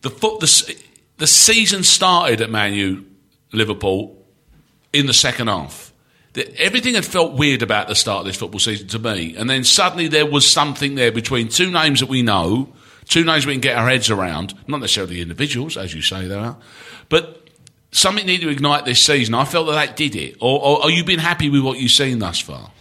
[0.01, 0.41] the foot.
[0.41, 0.75] The,
[1.17, 3.06] the season started at Man U,
[3.54, 4.17] Liverpool,
[4.91, 5.93] in the second half.
[6.34, 9.49] The, everything had felt weird about the start of this football season to me, and
[9.49, 12.73] then suddenly there was something there between two names that we know,
[13.12, 14.56] two names we can get our heads around.
[14.67, 16.58] Not necessarily the individuals, as you say, they are,
[17.10, 17.47] but
[17.91, 19.36] something needed to ignite this season.
[19.36, 20.38] I felt that that did it.
[20.39, 22.71] Or, or are you been happy with what you've seen thus far?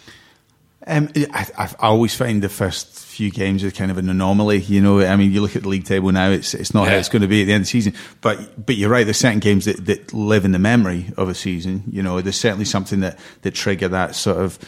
[0.87, 4.61] Um, I, I I always find the first few games are kind of an anomaly.
[4.61, 6.95] You know, I mean, you look at the league table now; it's it's not how
[6.95, 7.95] it's going to be at the end of the season.
[8.23, 9.05] But but you're right.
[9.05, 11.83] There's certain games that, that live in the memory of a season.
[11.91, 14.59] You know, there's certainly something that that trigger that sort of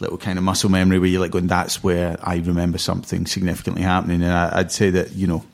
[0.00, 3.82] little kind of muscle memory where you're like going, "That's where I remember something significantly
[3.82, 5.44] happening." And I, I'd say that you know,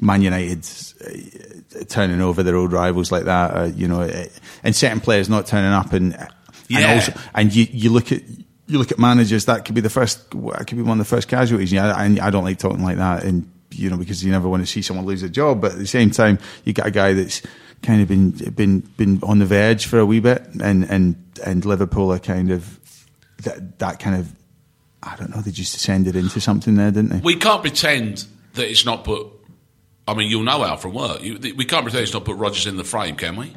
[0.00, 0.66] Man United
[1.04, 3.50] uh, turning over their old rivals like that.
[3.56, 4.24] Uh, you know, uh,
[4.62, 6.12] and certain players not turning up and
[6.68, 6.78] Yeah.
[6.78, 8.22] and also and you, you look at
[8.68, 11.16] you look at managers that could be the first that could be one of the
[11.16, 11.72] first casualties.
[11.72, 13.24] Yeah, and I don't like talking like that.
[13.24, 15.60] And you know, because you never want to see someone lose a job.
[15.60, 17.42] But at the same time, you got a guy that's
[17.82, 21.14] kind of been been been on the verge for a wee bit, and and
[21.44, 22.75] and Liverpool are kind of
[23.46, 24.32] that that kind of
[25.02, 25.40] I don't know.
[25.42, 27.20] They just descended into something there, didn't they?
[27.20, 29.26] We can't pretend that it's not put.
[30.08, 31.22] I mean, you'll know Al from work.
[31.22, 33.52] You, we can't pretend it's not put Rodgers in the frame, can we?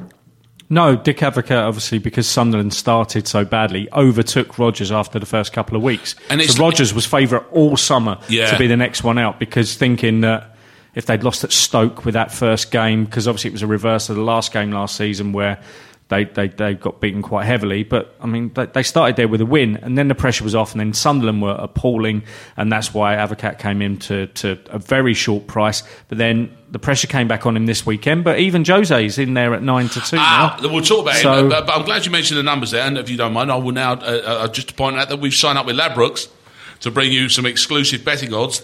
[0.68, 5.76] No, Dick Advocaat, obviously, because Sunderland started so badly, overtook Rodgers after the first couple
[5.76, 6.14] of weeks.
[6.28, 8.50] And it's- so Rodgers was favourite all summer Yeah.
[8.52, 10.56] to be the next one out because thinking that
[10.94, 14.08] if they'd lost at Stoke with that first game, because obviously it was a reverse
[14.10, 15.58] of the last game last season where
[16.10, 17.82] they, they, they got beaten quite heavily.
[17.84, 20.54] But, I mean, they, they started there with a win and then the pressure was
[20.54, 22.22] off and then Sunderland were appalling
[22.56, 25.82] and that's why Advocaat came in to, to a very short price.
[26.08, 28.24] But then the pressure came back on him this weekend.
[28.24, 30.68] But even Jose's in there at 9 to 2 Ah, now.
[30.72, 31.50] we'll talk about So- it.
[31.50, 32.82] But, but I'm glad you mentioned the numbers there.
[32.86, 35.20] And if you don't mind, I will now uh, uh, just to point out that
[35.20, 36.28] we've signed up with Ladbrokes
[36.80, 38.62] to bring you some exclusive betting odds.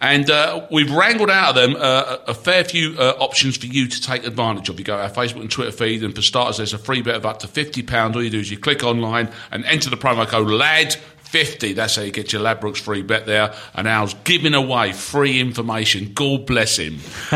[0.00, 3.86] And uh, we've wrangled out of them uh, a fair few uh, options for you
[3.88, 4.78] to take advantage of.
[4.78, 7.16] You go to our Facebook and Twitter feed, and for starters, there's a free bet
[7.16, 8.14] of up to £50.
[8.14, 11.74] All you do is you click online and enter the promo code LAD50.
[11.74, 13.54] That's how you get your Ladbrokes free bet there.
[13.74, 16.12] And Al's giving away free information.
[16.14, 16.94] God bless him.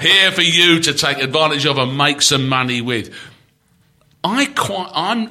[0.00, 3.14] Here for you to take advantage of and make some money with.
[4.22, 5.30] I quite, I'm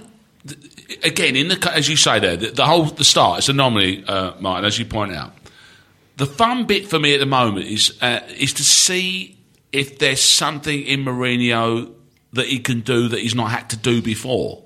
[1.03, 3.39] again in the as you say there, the, the whole the start.
[3.39, 5.33] It's anomaly, uh, Martin, as you point out.
[6.17, 9.37] The fun bit for me at the moment is uh, is to see
[9.71, 11.91] if there's something in Mourinho
[12.33, 14.63] that he can do that he's not had to do before.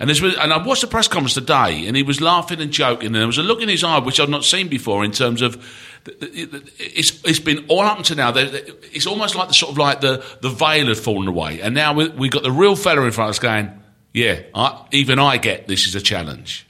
[0.00, 3.06] And, there's, and I watched the press conference today, and he was laughing and joking,
[3.06, 5.42] and there was a look in his eye which I've not seen before in terms
[5.42, 5.56] of
[6.06, 8.32] it's, it's been all up until now.
[8.36, 11.94] It's almost like the sort of like the, the veil had fallen away, and now
[11.94, 13.82] we, we've got the real fella in front of us going,
[14.14, 16.67] "Yeah, I, even I get this is a challenge."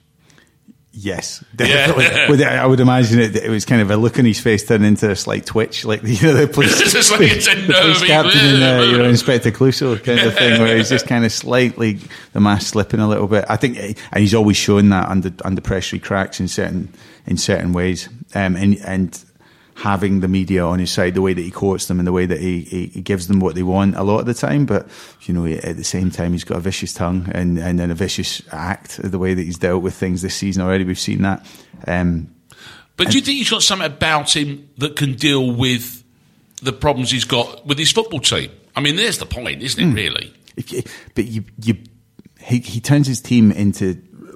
[1.01, 2.07] Yes, definitely.
[2.39, 4.85] It, I would imagine it, it was kind of a look on his face turned
[4.85, 7.55] into a slight twitch, like the, you know, the police, It's just like it's a
[7.55, 11.07] the police captain in uh, you know, Inspector Clouseau kind of thing, where he's just
[11.07, 11.99] kind of slightly
[12.33, 13.45] the mask slipping a little bit.
[13.49, 16.93] I think, and he's always shown that under under pressure he cracks in certain
[17.27, 19.25] in certain ways, um, and and
[19.79, 22.27] having the media on his side, the way that he quotes them and the way
[22.27, 24.67] that he, he, he gives them what they want a lot of the time.
[24.67, 24.89] But,
[25.23, 27.95] you know, at the same time, he's got a vicious tongue and, and then a
[27.95, 30.83] vicious act, of the way that he's dealt with things this season already.
[30.83, 31.47] We've seen that.
[31.87, 32.35] Um,
[32.97, 36.03] But do you think he's got something about him that can deal with
[36.61, 38.51] the problems he's got with his football team?
[38.75, 39.95] I mean, there's the point, isn't it?
[39.95, 40.35] Really?
[40.59, 40.83] if you,
[41.15, 41.77] but you, you,
[42.41, 43.95] he, he turns his team into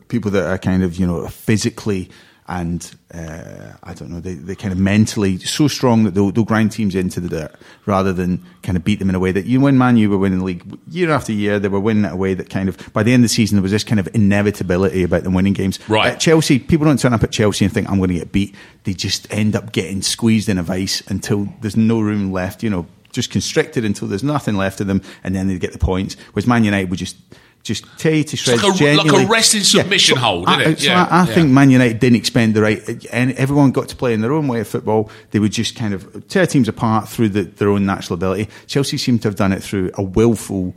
[0.09, 2.11] people that are kind of, you know, physically
[2.49, 6.45] and uh, I don't know, they, they kind of mentally so strong that they'll, they'll
[6.45, 7.55] grind teams into the dirt
[7.87, 10.19] rather than kind of beat them in a way that you when Man U were
[10.19, 12.93] winning the league year after year, they were winning it a way that kind of
[12.93, 15.53] by the end of the season there was this kind of inevitability about them winning
[15.53, 15.79] games.
[15.89, 16.13] Right.
[16.13, 18.55] At Chelsea, people don't turn up at Chelsea and think I'm going to get beat.
[18.85, 22.65] They just end up getting squeezed in a vice until there's no room left.
[22.65, 25.79] You know, just constricted until there's nothing left of them, and then they get the
[25.79, 26.17] points.
[26.33, 27.17] Whereas Man United would just.
[27.63, 28.61] Just tear you to shreds.
[28.63, 30.79] like a- like a wrestling submission hold, I, isn't it?
[30.81, 31.35] so Yeah, I, I yeah.
[31.35, 34.49] think Man United didn't expend the right, and everyone got to play in their own
[34.49, 35.11] way of football.
[35.31, 38.49] They would just kind of tear teams apart through the, their own natural ability.
[38.67, 40.75] Chelsea seemed to have done it through a willful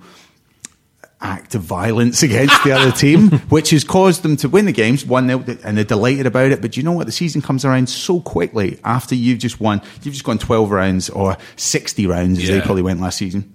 [1.21, 5.03] act of violence against the other team, which has caused them to win the games,
[5.05, 6.61] one 0 and they're delighted about it.
[6.61, 7.07] But you know what?
[7.07, 9.81] The season comes around so quickly after you've just won.
[10.03, 13.54] You've just gone twelve rounds or sixty rounds, as they probably went last season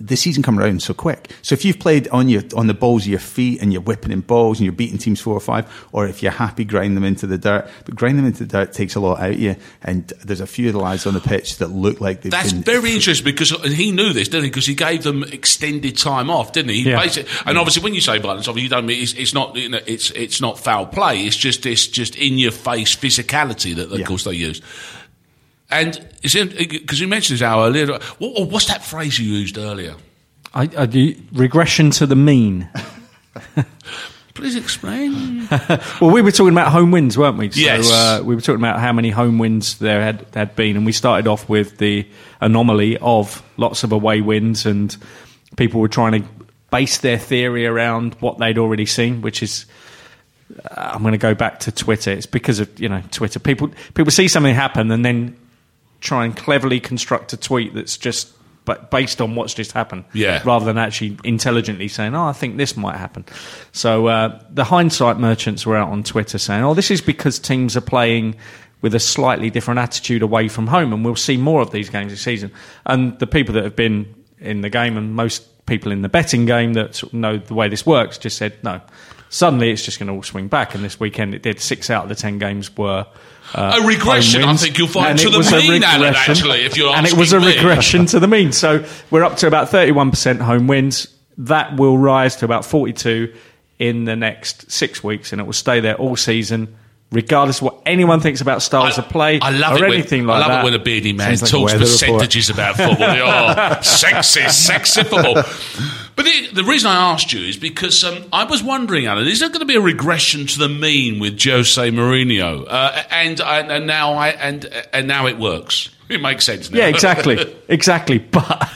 [0.00, 1.30] the season come around so quick.
[1.42, 4.10] So if you've played on your on the balls of your feet and you're whipping
[4.12, 7.04] in balls and you're beating teams four or five, or if you're happy grind them
[7.04, 9.56] into the dirt, but grind them into the dirt takes a lot out of you.
[9.82, 12.52] And there's a few of the lads on the pitch that look like they've That's
[12.52, 14.50] been very interesting because he knew this, didn't he?
[14.50, 16.82] Because he gave them extended time off, didn't he?
[16.82, 17.00] he Yeah.
[17.00, 19.68] basically, and obviously, when you say violence, obviously, you don't mean it's, it's not you
[19.68, 21.20] know, it's it's not foul play.
[21.26, 24.06] It's just this just in your face physicality that, of Yeah.
[24.06, 24.62] course, they use.
[25.70, 27.98] And because you mentioned this hour earlier.
[28.18, 29.94] What, what's that phrase you used earlier?
[30.52, 32.68] I, I do regression to the mean.
[34.34, 35.48] Please explain.
[36.00, 37.50] Well, we were talking about home wins, weren't we?
[37.50, 37.90] So, Yes.
[37.90, 40.92] Uh, we were talking about how many home wins there had, had been, and we
[40.92, 42.06] started off with the
[42.40, 44.96] anomaly of lots of away wins, and
[45.56, 46.28] people were trying to
[46.70, 49.66] base their theory around what they'd already seen, which is.
[50.64, 52.12] uh, I'm going to go back to Twitter.
[52.12, 53.40] It's because of you know Twitter.
[53.40, 55.36] People people see something happen and then
[56.00, 58.32] try and cleverly construct a tweet that's just
[58.66, 60.42] but based on what's just happened, Yeah.
[60.44, 63.24] rather than actually intelligently saying, "Oh, I think this might happen."
[63.72, 67.76] So uh, the hindsight merchants were out on Twitter saying, "Oh, this is because teams
[67.76, 68.36] are playing."
[68.82, 72.12] With a slightly different attitude away from home, and we'll see more of these games
[72.12, 72.50] this season.
[72.86, 74.06] And the people that have been
[74.38, 77.52] in the game, and most people in the betting game that sort of know the
[77.52, 78.80] way this works, just said, "No,
[79.32, 80.74] Suddenly, it's just going to all swing back.
[80.74, 81.60] And this weekend, it did.
[81.60, 83.06] Six out of the ten games were
[83.54, 86.94] uh, A regression, I think you'll find, And to the mean, Alan, actually, if you're
[86.94, 87.54] and it was a me.
[87.54, 88.52] regression to the mean.
[88.52, 91.06] So we're up to about thirty-one percent home wins.
[91.38, 93.32] That will rise to about forty-two
[93.78, 96.76] in the next six weeks, and it will stay there all season.
[97.12, 100.28] Regardless of what anyone thinks about styles of play I love or it anything when,
[100.28, 100.60] like I love that.
[100.60, 102.96] it when a beardy man talks percentages about football.
[103.00, 105.42] oh, sexy, sexy football.
[106.20, 109.40] But the, the reason I asked you is because um, I was wondering, Alan, is
[109.40, 112.66] there going to be a regression to the mean with Jose Mourinho?
[112.68, 115.88] Uh, and, and now I and and now it works.
[116.10, 116.76] It makes sense now.
[116.78, 118.18] Yeah, exactly, exactly.
[118.18, 118.68] But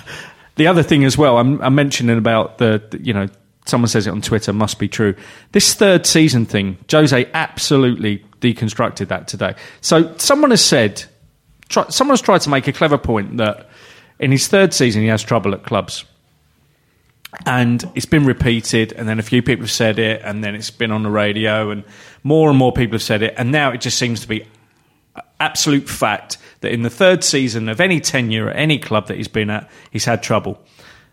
[0.54, 3.28] the other thing as well, I'm, I'm mentioning about the, the- you know,
[3.66, 5.14] someone says it on Twitter, must be true.
[5.52, 9.54] This third season thing, Jose absolutely deconstructed that today.
[9.82, 11.04] So someone has said,
[11.68, 13.68] try, someone's tried to make a clever point that
[14.18, 16.04] in his third season he has trouble at clubs.
[17.46, 20.70] And it's been repeated, and then a few people have said it, and then it's
[20.70, 21.84] been on the radio, and
[22.22, 24.46] more and more people have said it, and now it just seems to be
[25.40, 29.28] absolute fact that in the third season of any tenure at any club that he's
[29.28, 30.58] been at, he's had trouble.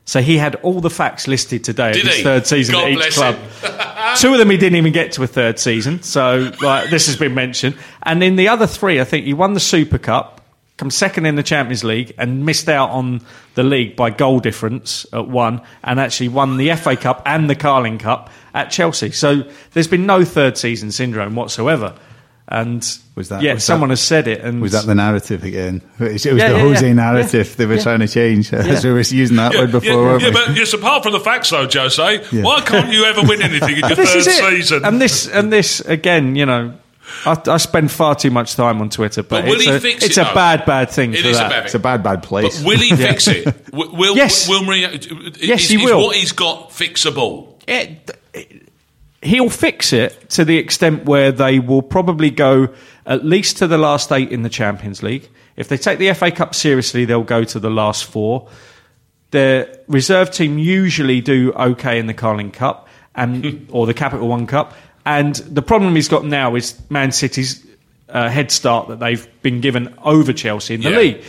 [0.06, 2.24] So he had all the facts listed today Did of his he?
[2.24, 3.38] third season God at each club.
[4.18, 7.18] Two of them he didn't even get to a third season, so like this has
[7.18, 7.78] been mentioned.
[8.04, 10.41] And in the other three, I think he won the Super Cup,
[10.82, 13.22] come second in the Champions League, and missed out on
[13.54, 17.54] the league by goal difference at one, and actually won the FA Cup and the
[17.56, 19.12] Carling Cup at Chelsea.
[19.12, 21.94] So there's been no third season syndrome whatsoever.
[22.48, 22.82] And
[23.16, 25.84] Was that- yeah, was someone that- has said it, and Was that the narrative again?
[26.00, 26.94] It was Yeah, the yeah, Jose yeah.
[26.94, 27.84] narrative they were Yeah.
[27.84, 28.52] trying to change.
[28.52, 31.20] As we were using that Yeah, word before, yeah, yeah, but yes, apart from the
[31.20, 32.42] facts, though, Jose, Yeah.
[32.42, 34.24] why can't you ever win anything in your this third
[34.56, 34.84] season?
[34.84, 36.74] And this and this again, you know.
[37.26, 39.80] I, I spend far too much time on Twitter, but, But will it's, he a,
[39.80, 42.04] fix it's it, a bad, bad thing It for is a bad It's a bad,
[42.04, 42.60] bad place.
[42.60, 43.54] But will he fix it?
[43.74, 44.48] Will, Yes.
[44.50, 46.02] will Mourinho, Yes, is, he is will.
[46.06, 47.62] what he's got fixable?
[47.68, 48.12] it,
[49.22, 52.70] he'll fix it to the extent where they will probably go
[53.06, 55.30] at least to the last eight in the Champions League.
[55.56, 58.50] If they take the FA Cup seriously, they'll go to the last four.
[59.32, 64.48] The reserve team usually do okay in the Carling Cup and or the Capital One
[64.48, 64.74] Cup.
[65.06, 67.66] And the problem he's got now is Man City's
[68.10, 70.98] uh, head start that they've been given over Chelsea in the Yeah.
[70.98, 71.24] league.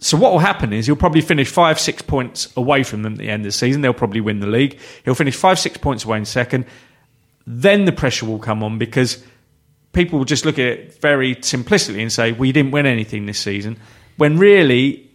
[0.00, 3.18] So what will happen is he'll probably finish five, six points away from them at
[3.20, 3.82] the end of the season.
[3.82, 4.78] They'll probably win the league.
[5.04, 6.64] He'll finish five, six points away in second.
[7.46, 9.22] Then the pressure will come on because
[9.92, 13.38] people will just look at it very simplistically and say, "We didn't win anything this
[13.38, 13.76] season,"
[14.16, 15.08] when really,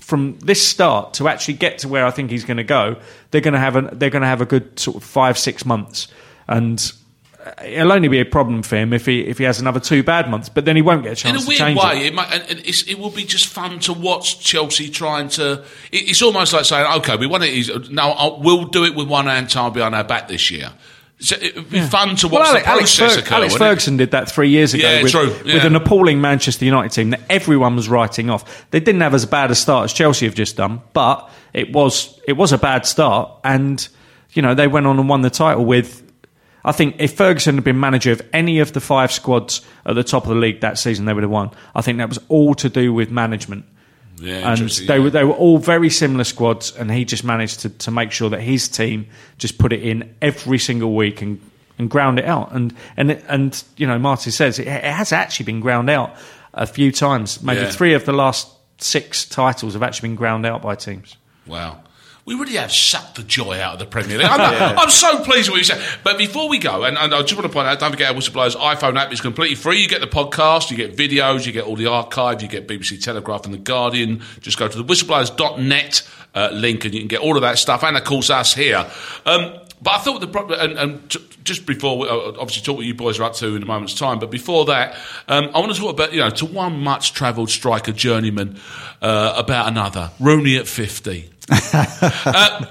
[0.00, 2.96] from this start to actually get to where I think he's going to go,
[3.30, 5.64] they're going to have a they're going to have a good sort of five, six
[5.64, 6.08] months,
[6.48, 6.92] and
[7.44, 10.02] Uh, it'll only be a problem for him if he if he has another two
[10.02, 10.48] bad months.
[10.48, 12.06] But then he won't get a chance In a to weird change way, it.
[12.06, 15.62] it, might, and it will be just fun to watch Chelsea trying to.
[15.90, 17.90] It, it's almost like saying, "Okay, we won it.
[17.90, 20.72] Now I'll, we'll do it with one hand tied behind our back this year."
[21.22, 23.34] So it would be fun to watch Well, the Alex, process Alex, occur.
[23.34, 23.56] Alex?
[23.56, 27.10] Ferguson did that three years ago Yeah, with, true, with an appalling Manchester United team
[27.10, 28.66] that everyone was writing off.
[28.70, 32.18] They didn't have as bad a start as Chelsea have just done, but it was
[32.26, 33.86] it was a bad start, and
[34.32, 36.09] you know they went on and won the title with.
[36.64, 40.04] I think if Ferguson had been manager of any of the five squads at the
[40.04, 41.50] top of the league that season, they would have won.
[41.74, 43.64] I think that was all to do with management
[44.18, 47.70] Yeah, and they were they were all very similar squads, and he just managed to,
[47.70, 49.06] to make sure that his team
[49.38, 51.40] just put it in every single week and,
[51.78, 52.52] and ground it out.
[52.52, 56.14] And and and you know, Marty says it, it has actually been ground out
[56.52, 57.42] a few times.
[57.42, 57.70] Maybe Yeah.
[57.70, 61.16] three of the last six titles have actually been ground out by teams.
[61.46, 61.80] Wow.
[62.30, 64.28] We really have sucked the joy out of the Premier League.
[64.30, 65.84] I'm, I'm so pleased with what you said.
[66.04, 68.14] But before we go, and, and I just want to point out, don't forget our
[68.14, 69.80] Whistleblowers iPhone app is completely free.
[69.80, 73.02] You get the podcast, you get videos, you get all the archive, you get BBC
[73.02, 74.22] Telegraph and The Guardian.
[74.42, 77.82] Just go to the whistleblowers.net uh, link and you can get all of that stuff.
[77.82, 78.88] And of course, us here.
[79.26, 82.86] Um, but I thought the pro- and, and just before we, uh, obviously talk what
[82.86, 84.18] you boys are up to in a moment's time.
[84.18, 84.96] But before that,
[85.28, 88.58] um, I want to talk about you know to one much travelled striker journeyman
[89.00, 91.30] uh, about another Rooney at fifty.
[91.72, 92.66] Uh,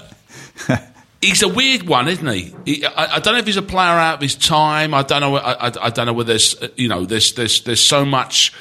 [1.20, 2.54] He's a weird one, isn't he?
[2.64, 4.94] he I, I don't know if he's a player out of his time.
[4.94, 5.36] I don't know.
[5.36, 8.54] I, I, I don't know whether there's you know there's there's there's so much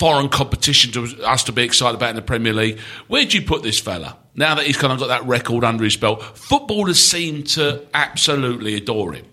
[0.00, 2.80] foreign competition to us to be excited about in the Premier League.
[3.06, 5.84] Where do you put this fella now that he's kind of got that record under
[5.84, 6.22] his belt?
[6.22, 9.26] Footballers seem to absolutely adore him.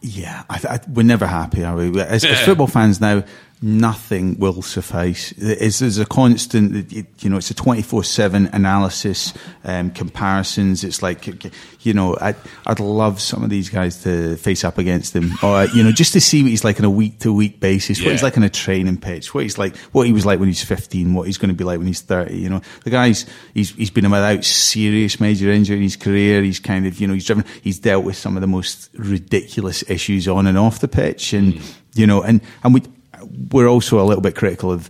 [0.00, 2.00] Yeah, I, I, we're never happy, are we?
[2.00, 3.24] As, as football fans now,
[3.62, 5.32] nothing will suffice.
[5.36, 9.34] It's, there's a constant, you know, it's a 24-7 analysis,
[9.64, 10.82] um, comparisons.
[10.82, 11.26] It's like,
[11.84, 15.66] you know, I'd, I'd love some of these guys to face up against him or,
[15.66, 18.12] you know, just to see what he's like on a week to week basis, what
[18.12, 20.64] he's like on a training pitch, what he's like, what he was like when he's
[20.64, 22.62] 15, what he's going to be like when he's 30, you know.
[22.84, 26.42] The guy's, he's, he's been without serious major injury in his career.
[26.42, 29.88] He's kind of, you know, he's driven, he's dealt with some of the most ridiculous
[29.90, 31.74] issues on and off the pitch and, Mm.
[31.94, 32.82] you know, and, and we,
[33.50, 34.88] we're also a little bit critical of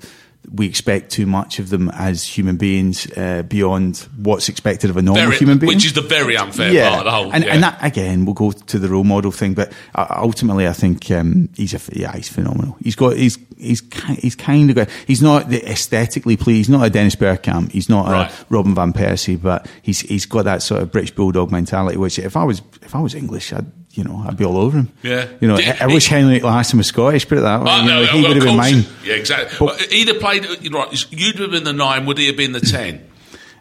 [0.52, 5.02] we expect too much of them as human beings uh, beyond what's expected of a
[5.02, 5.68] normal Very, human being.
[5.68, 7.30] which is the very unfair yeah, part of the whole.
[7.32, 7.52] and, yeah.
[7.54, 11.10] and that again, we'll go to the role model thing, but uh, ultimately, I think
[11.10, 12.76] um, he's a yeah, he's phenomenal.
[12.82, 13.82] He's got he's he's
[14.18, 16.68] he's kind of got he's not the aesthetically pleased.
[16.68, 17.70] He's not a Dennis Bergkamp.
[17.72, 18.30] He's not Right.
[18.30, 21.98] a Robin van Persie, but he's he's got that sort of British bulldog mentality.
[21.98, 24.78] Which if I was if I was English, I'd you know I'd be all over
[24.78, 24.92] him.
[25.02, 25.28] Yeah.
[25.40, 27.28] you know, Did- I, I wish Henrik Larsson was Scottish.
[27.28, 27.66] Put it that way.
[27.70, 28.84] Oh, you no, he of would have been mine.
[29.04, 29.56] Yeah, exactly.
[29.66, 30.46] But- he'd have played.
[30.62, 32.06] You know, right, you'd have been the nine.
[32.06, 33.06] Would he have been the ten?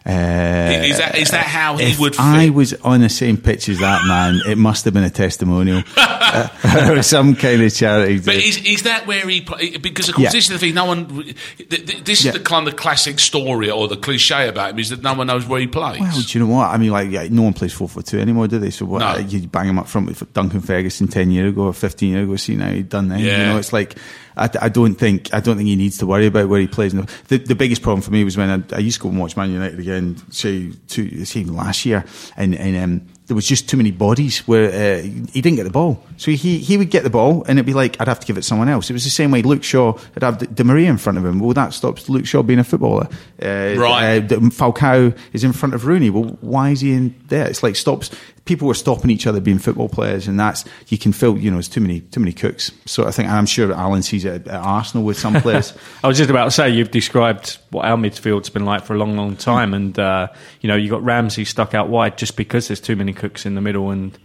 [0.06, 2.14] Uh, is that is that how he would?
[2.14, 2.24] Fit?
[2.24, 5.82] I was on the same pitch as that man, it must have been a testimonial
[5.96, 8.18] uh, or some kind of charity.
[8.18, 9.76] But is, is that where he play?
[9.76, 10.30] Because of course, Yeah.
[10.30, 10.74] this is the thing.
[10.74, 11.06] No one.
[11.06, 11.36] th-
[11.68, 12.30] th- This Yeah.
[12.32, 15.26] is the kind of classic story or the cliche about him is that no one
[15.26, 16.00] knows where he plays.
[16.00, 16.68] Well, do you know what?
[16.70, 18.70] I mean, like, yeah, no one plays 4 for 2 anymore, do they?
[18.70, 19.00] So what?
[19.00, 19.16] No.
[19.18, 22.36] You bang him up front with Duncan Ferguson 10 years ago or 15 years ago,
[22.36, 23.18] see now he'd done then.
[23.20, 23.96] You know, it's like,
[24.40, 26.92] I, I don't think, I don't think he needs to worry about where he plays.
[26.92, 29.36] The, the biggest problem for me was when I, I used to go and watch
[29.36, 32.04] Man United again, say, two, say last year,
[32.36, 35.70] and, and, um, there was just too many bodies where uh, he didn't get the
[35.70, 36.02] ball.
[36.16, 38.36] So he, he would get the ball and it'd be like, I'd have to give
[38.36, 38.90] it to someone else.
[38.90, 41.38] It was the same way Luke Shaw, I'd have Di Maria in front of him.
[41.38, 43.06] Well, that stops Luke Shaw being a footballer.
[43.40, 44.16] Uh, Right.
[44.32, 46.10] uh, Falcao is in front of Rooney.
[46.10, 47.46] Well, why is he in there?
[47.46, 48.10] It's like stops.
[48.50, 51.38] People were stopping each other being football players, and that's you can feel.
[51.38, 52.72] You know, it's too many too many cooks.
[52.84, 55.72] So I think and I'm sure Alan sees it at, at Arsenal with some players.
[56.02, 58.98] I was just about to say you've described what our midfield's been like for a
[58.98, 60.26] long, long time, and uh,
[60.62, 63.54] you know you got Ramsey stuck out wide just because there's too many cooks in
[63.54, 64.18] the middle, and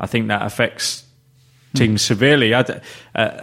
[0.00, 1.04] I think that affects
[1.76, 2.54] teams severely.
[2.54, 2.74] I, d-
[3.14, 3.42] uh,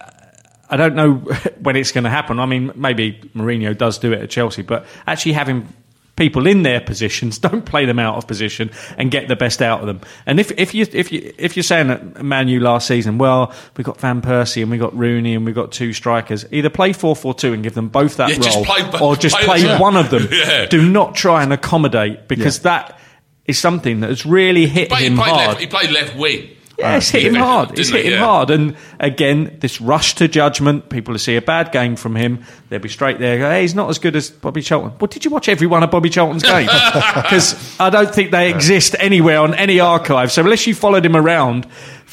[0.69, 1.13] I don't know
[1.61, 2.41] when it's going to happen.
[2.41, 5.73] I mean, maybe Mourinho does do it at Chelsea, but actually having
[6.15, 9.81] people in their positions don't play them out of position and get the best out
[9.81, 10.01] of them.
[10.25, 13.53] And if if you if you if you're saying at Man U last season, well,
[13.77, 16.93] we got Van Persie and we got Rooney and we got two strikers, either play
[16.93, 19.61] four four two and give them both that Yeah, just role, play or just play
[19.63, 20.27] play one of them.
[20.31, 20.65] Yeah.
[20.65, 22.99] Do not try and accommodate because that
[23.45, 25.47] is something that has really hit He played, him he played hard.
[25.49, 26.49] left, he played left wing.
[26.77, 27.71] Yeah, it's hit him hard.
[27.79, 28.25] It's Didn't hit him Yeah.
[28.25, 28.49] hard.
[28.49, 30.89] And again, this rush to judgment.
[30.89, 32.43] People will see a bad game from him.
[32.69, 33.37] They'll be straight there.
[33.37, 34.91] Go, hey, he's not as good as Bobby Charlton.
[34.99, 36.69] Well, did you watch every one of Bobby Charlton's games?
[37.15, 40.31] Because I don't think they exist anywhere on any archive.
[40.31, 41.65] So unless you followed him around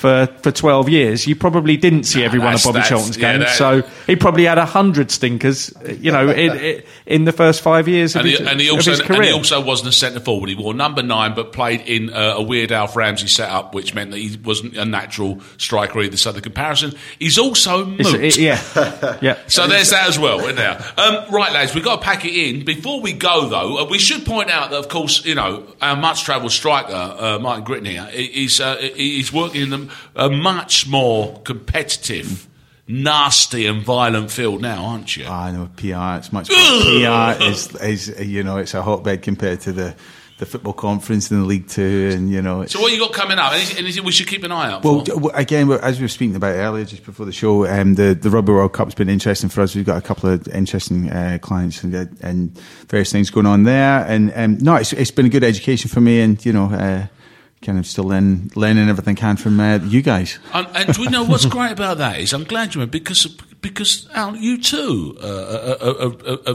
[0.03, 3.44] for, for 12 years, you probably didn't see every one of Bobby Charlton's yeah, games.
[3.44, 7.62] that- so he probably had a hundred stinkers, you know, in, in, in the first
[7.62, 10.18] five years of, And he, and, he also, his and he also wasn't a centre
[10.20, 10.48] forward.
[10.48, 14.11] He wore number nine, but played in uh, a weird Alf Ramsey setup, which meant
[14.11, 16.16] that he wasn't a natural striker either.
[16.16, 18.00] So the comparison, is also moot.
[18.14, 19.38] It- yeah, yeah.
[19.46, 20.82] So there's that as well, isn't there?
[20.98, 22.64] Um, right, lads, we've got to pack it in.
[22.64, 25.94] Before we go, though, uh, we should point out that, of course, you know, our
[25.94, 30.88] much-travelled striker, uh, Martin Gritton here, he- he's, uh, he's working in the, a much
[30.88, 32.47] more competitive,
[32.86, 35.26] nasty and violent field now, aren't you?
[35.26, 36.18] I know PR.
[36.18, 36.49] It's much.
[36.49, 39.95] PR is is you know it's a hotbed compared to the
[40.38, 42.66] the football conference in the League Two, and you know.
[42.66, 43.53] So what you got coming up?
[43.53, 45.30] Anything, anything we should keep an eye out Well, for?
[45.34, 48.51] again, as we were speaking about earlier, just before the show, um, the the Rugby
[48.53, 49.76] World Cup's been interesting for us.
[49.76, 54.05] We've got a couple of interesting uh, clients and, and various things going on there.
[54.05, 57.07] And um, no, it's it's been a good education for me, and you know, uh,
[57.62, 60.38] kind of still learning, learning everything I can from uh, you guys.
[60.52, 63.26] And, and do we know what's great about that is I'm glad you went because
[63.60, 66.54] because Al, you too uh, uh, uh, uh,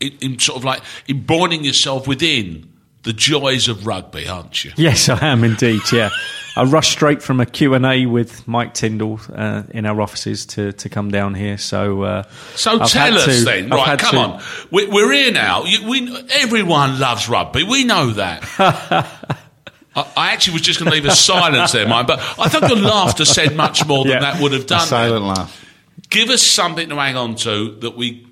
[0.00, 2.66] in, in sort of like embroidening yourself within
[3.02, 4.72] the joys of rugby, aren't you?
[4.76, 5.80] Yes, I am indeed.
[5.92, 6.10] Yeah,
[6.56, 10.44] I rushed straight from a Q and A with Mike Tindall uh, in our offices
[10.46, 11.56] to, to come down here.
[11.56, 12.22] So, uh,
[12.56, 13.98] So I've tell us to- then, I've right?
[13.98, 15.64] Come to- on, we, we're here now.
[15.64, 17.62] You, we everyone loves rugby.
[17.64, 19.06] We know that.
[19.94, 22.68] I, I actually was just going to leave a silence there, mine, but I think
[22.68, 24.20] your laughter said much more than Yeah.
[24.20, 24.86] that would have A done.
[24.86, 25.64] silent laugh.
[26.08, 28.26] Give us something to hang on to that we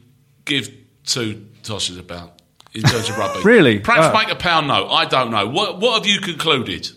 [0.45, 0.71] give
[1.05, 2.41] two tosses about
[2.75, 3.43] in terms of rugby.
[3.43, 3.79] Really?
[3.81, 4.89] Perhaps Uh, make a pound note.
[4.91, 5.47] I don't know.
[5.47, 6.89] What, what have you concluded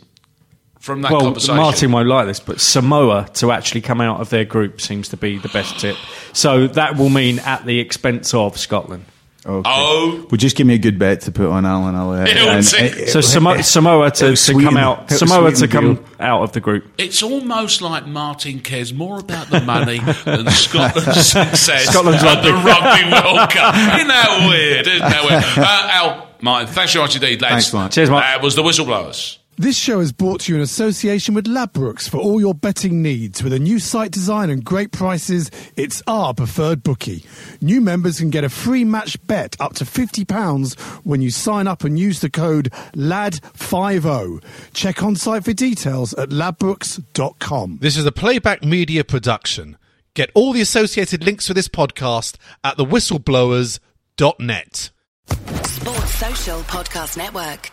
[0.79, 1.55] from that well, conversation?
[1.57, 5.17] Martin won't like this, but Samoa to actually come out of their group seems to
[5.17, 5.95] be the best tip.
[6.33, 9.05] So that will mean at the expense of Scotland.
[9.43, 9.67] Okay.
[9.67, 10.27] Oh.
[10.29, 11.95] Well, just give me a good bet to put on Alan.
[11.95, 16.03] I'll, uh, and- take- So Samo- Samoa to, to come out, Samoa to come deal.
[16.19, 16.85] out of the group.
[16.99, 22.53] It's almost like Martin cares more about the money than Scotland's success Scotland's at the
[22.53, 23.73] Rugby World Cup.
[23.95, 24.85] Isn't that weird?
[24.87, 25.43] Isn't that weird?
[25.67, 27.53] Uh, Al, Martin, thanks very much indeed, lads.
[27.53, 27.91] Thanks, Mark.
[27.91, 28.23] Cheers, Mark.
[28.23, 29.37] That was the Whistleblowers.
[29.57, 33.43] This show is brought to you in association with Ladbrokes for all your betting needs.
[33.43, 37.25] With a new site design and great prices, it's our preferred bookie.
[37.59, 41.83] New members can get a free match bet up to £50 when you sign up
[41.83, 44.43] and use the code LAD50.
[44.73, 47.79] Check on site for details at ladbrokes.com.
[47.81, 49.77] This is a playback media production.
[50.13, 54.89] Get all the associated links for this podcast at thewhistleblowers.net.
[55.27, 57.69] Sports Social Podcast Network.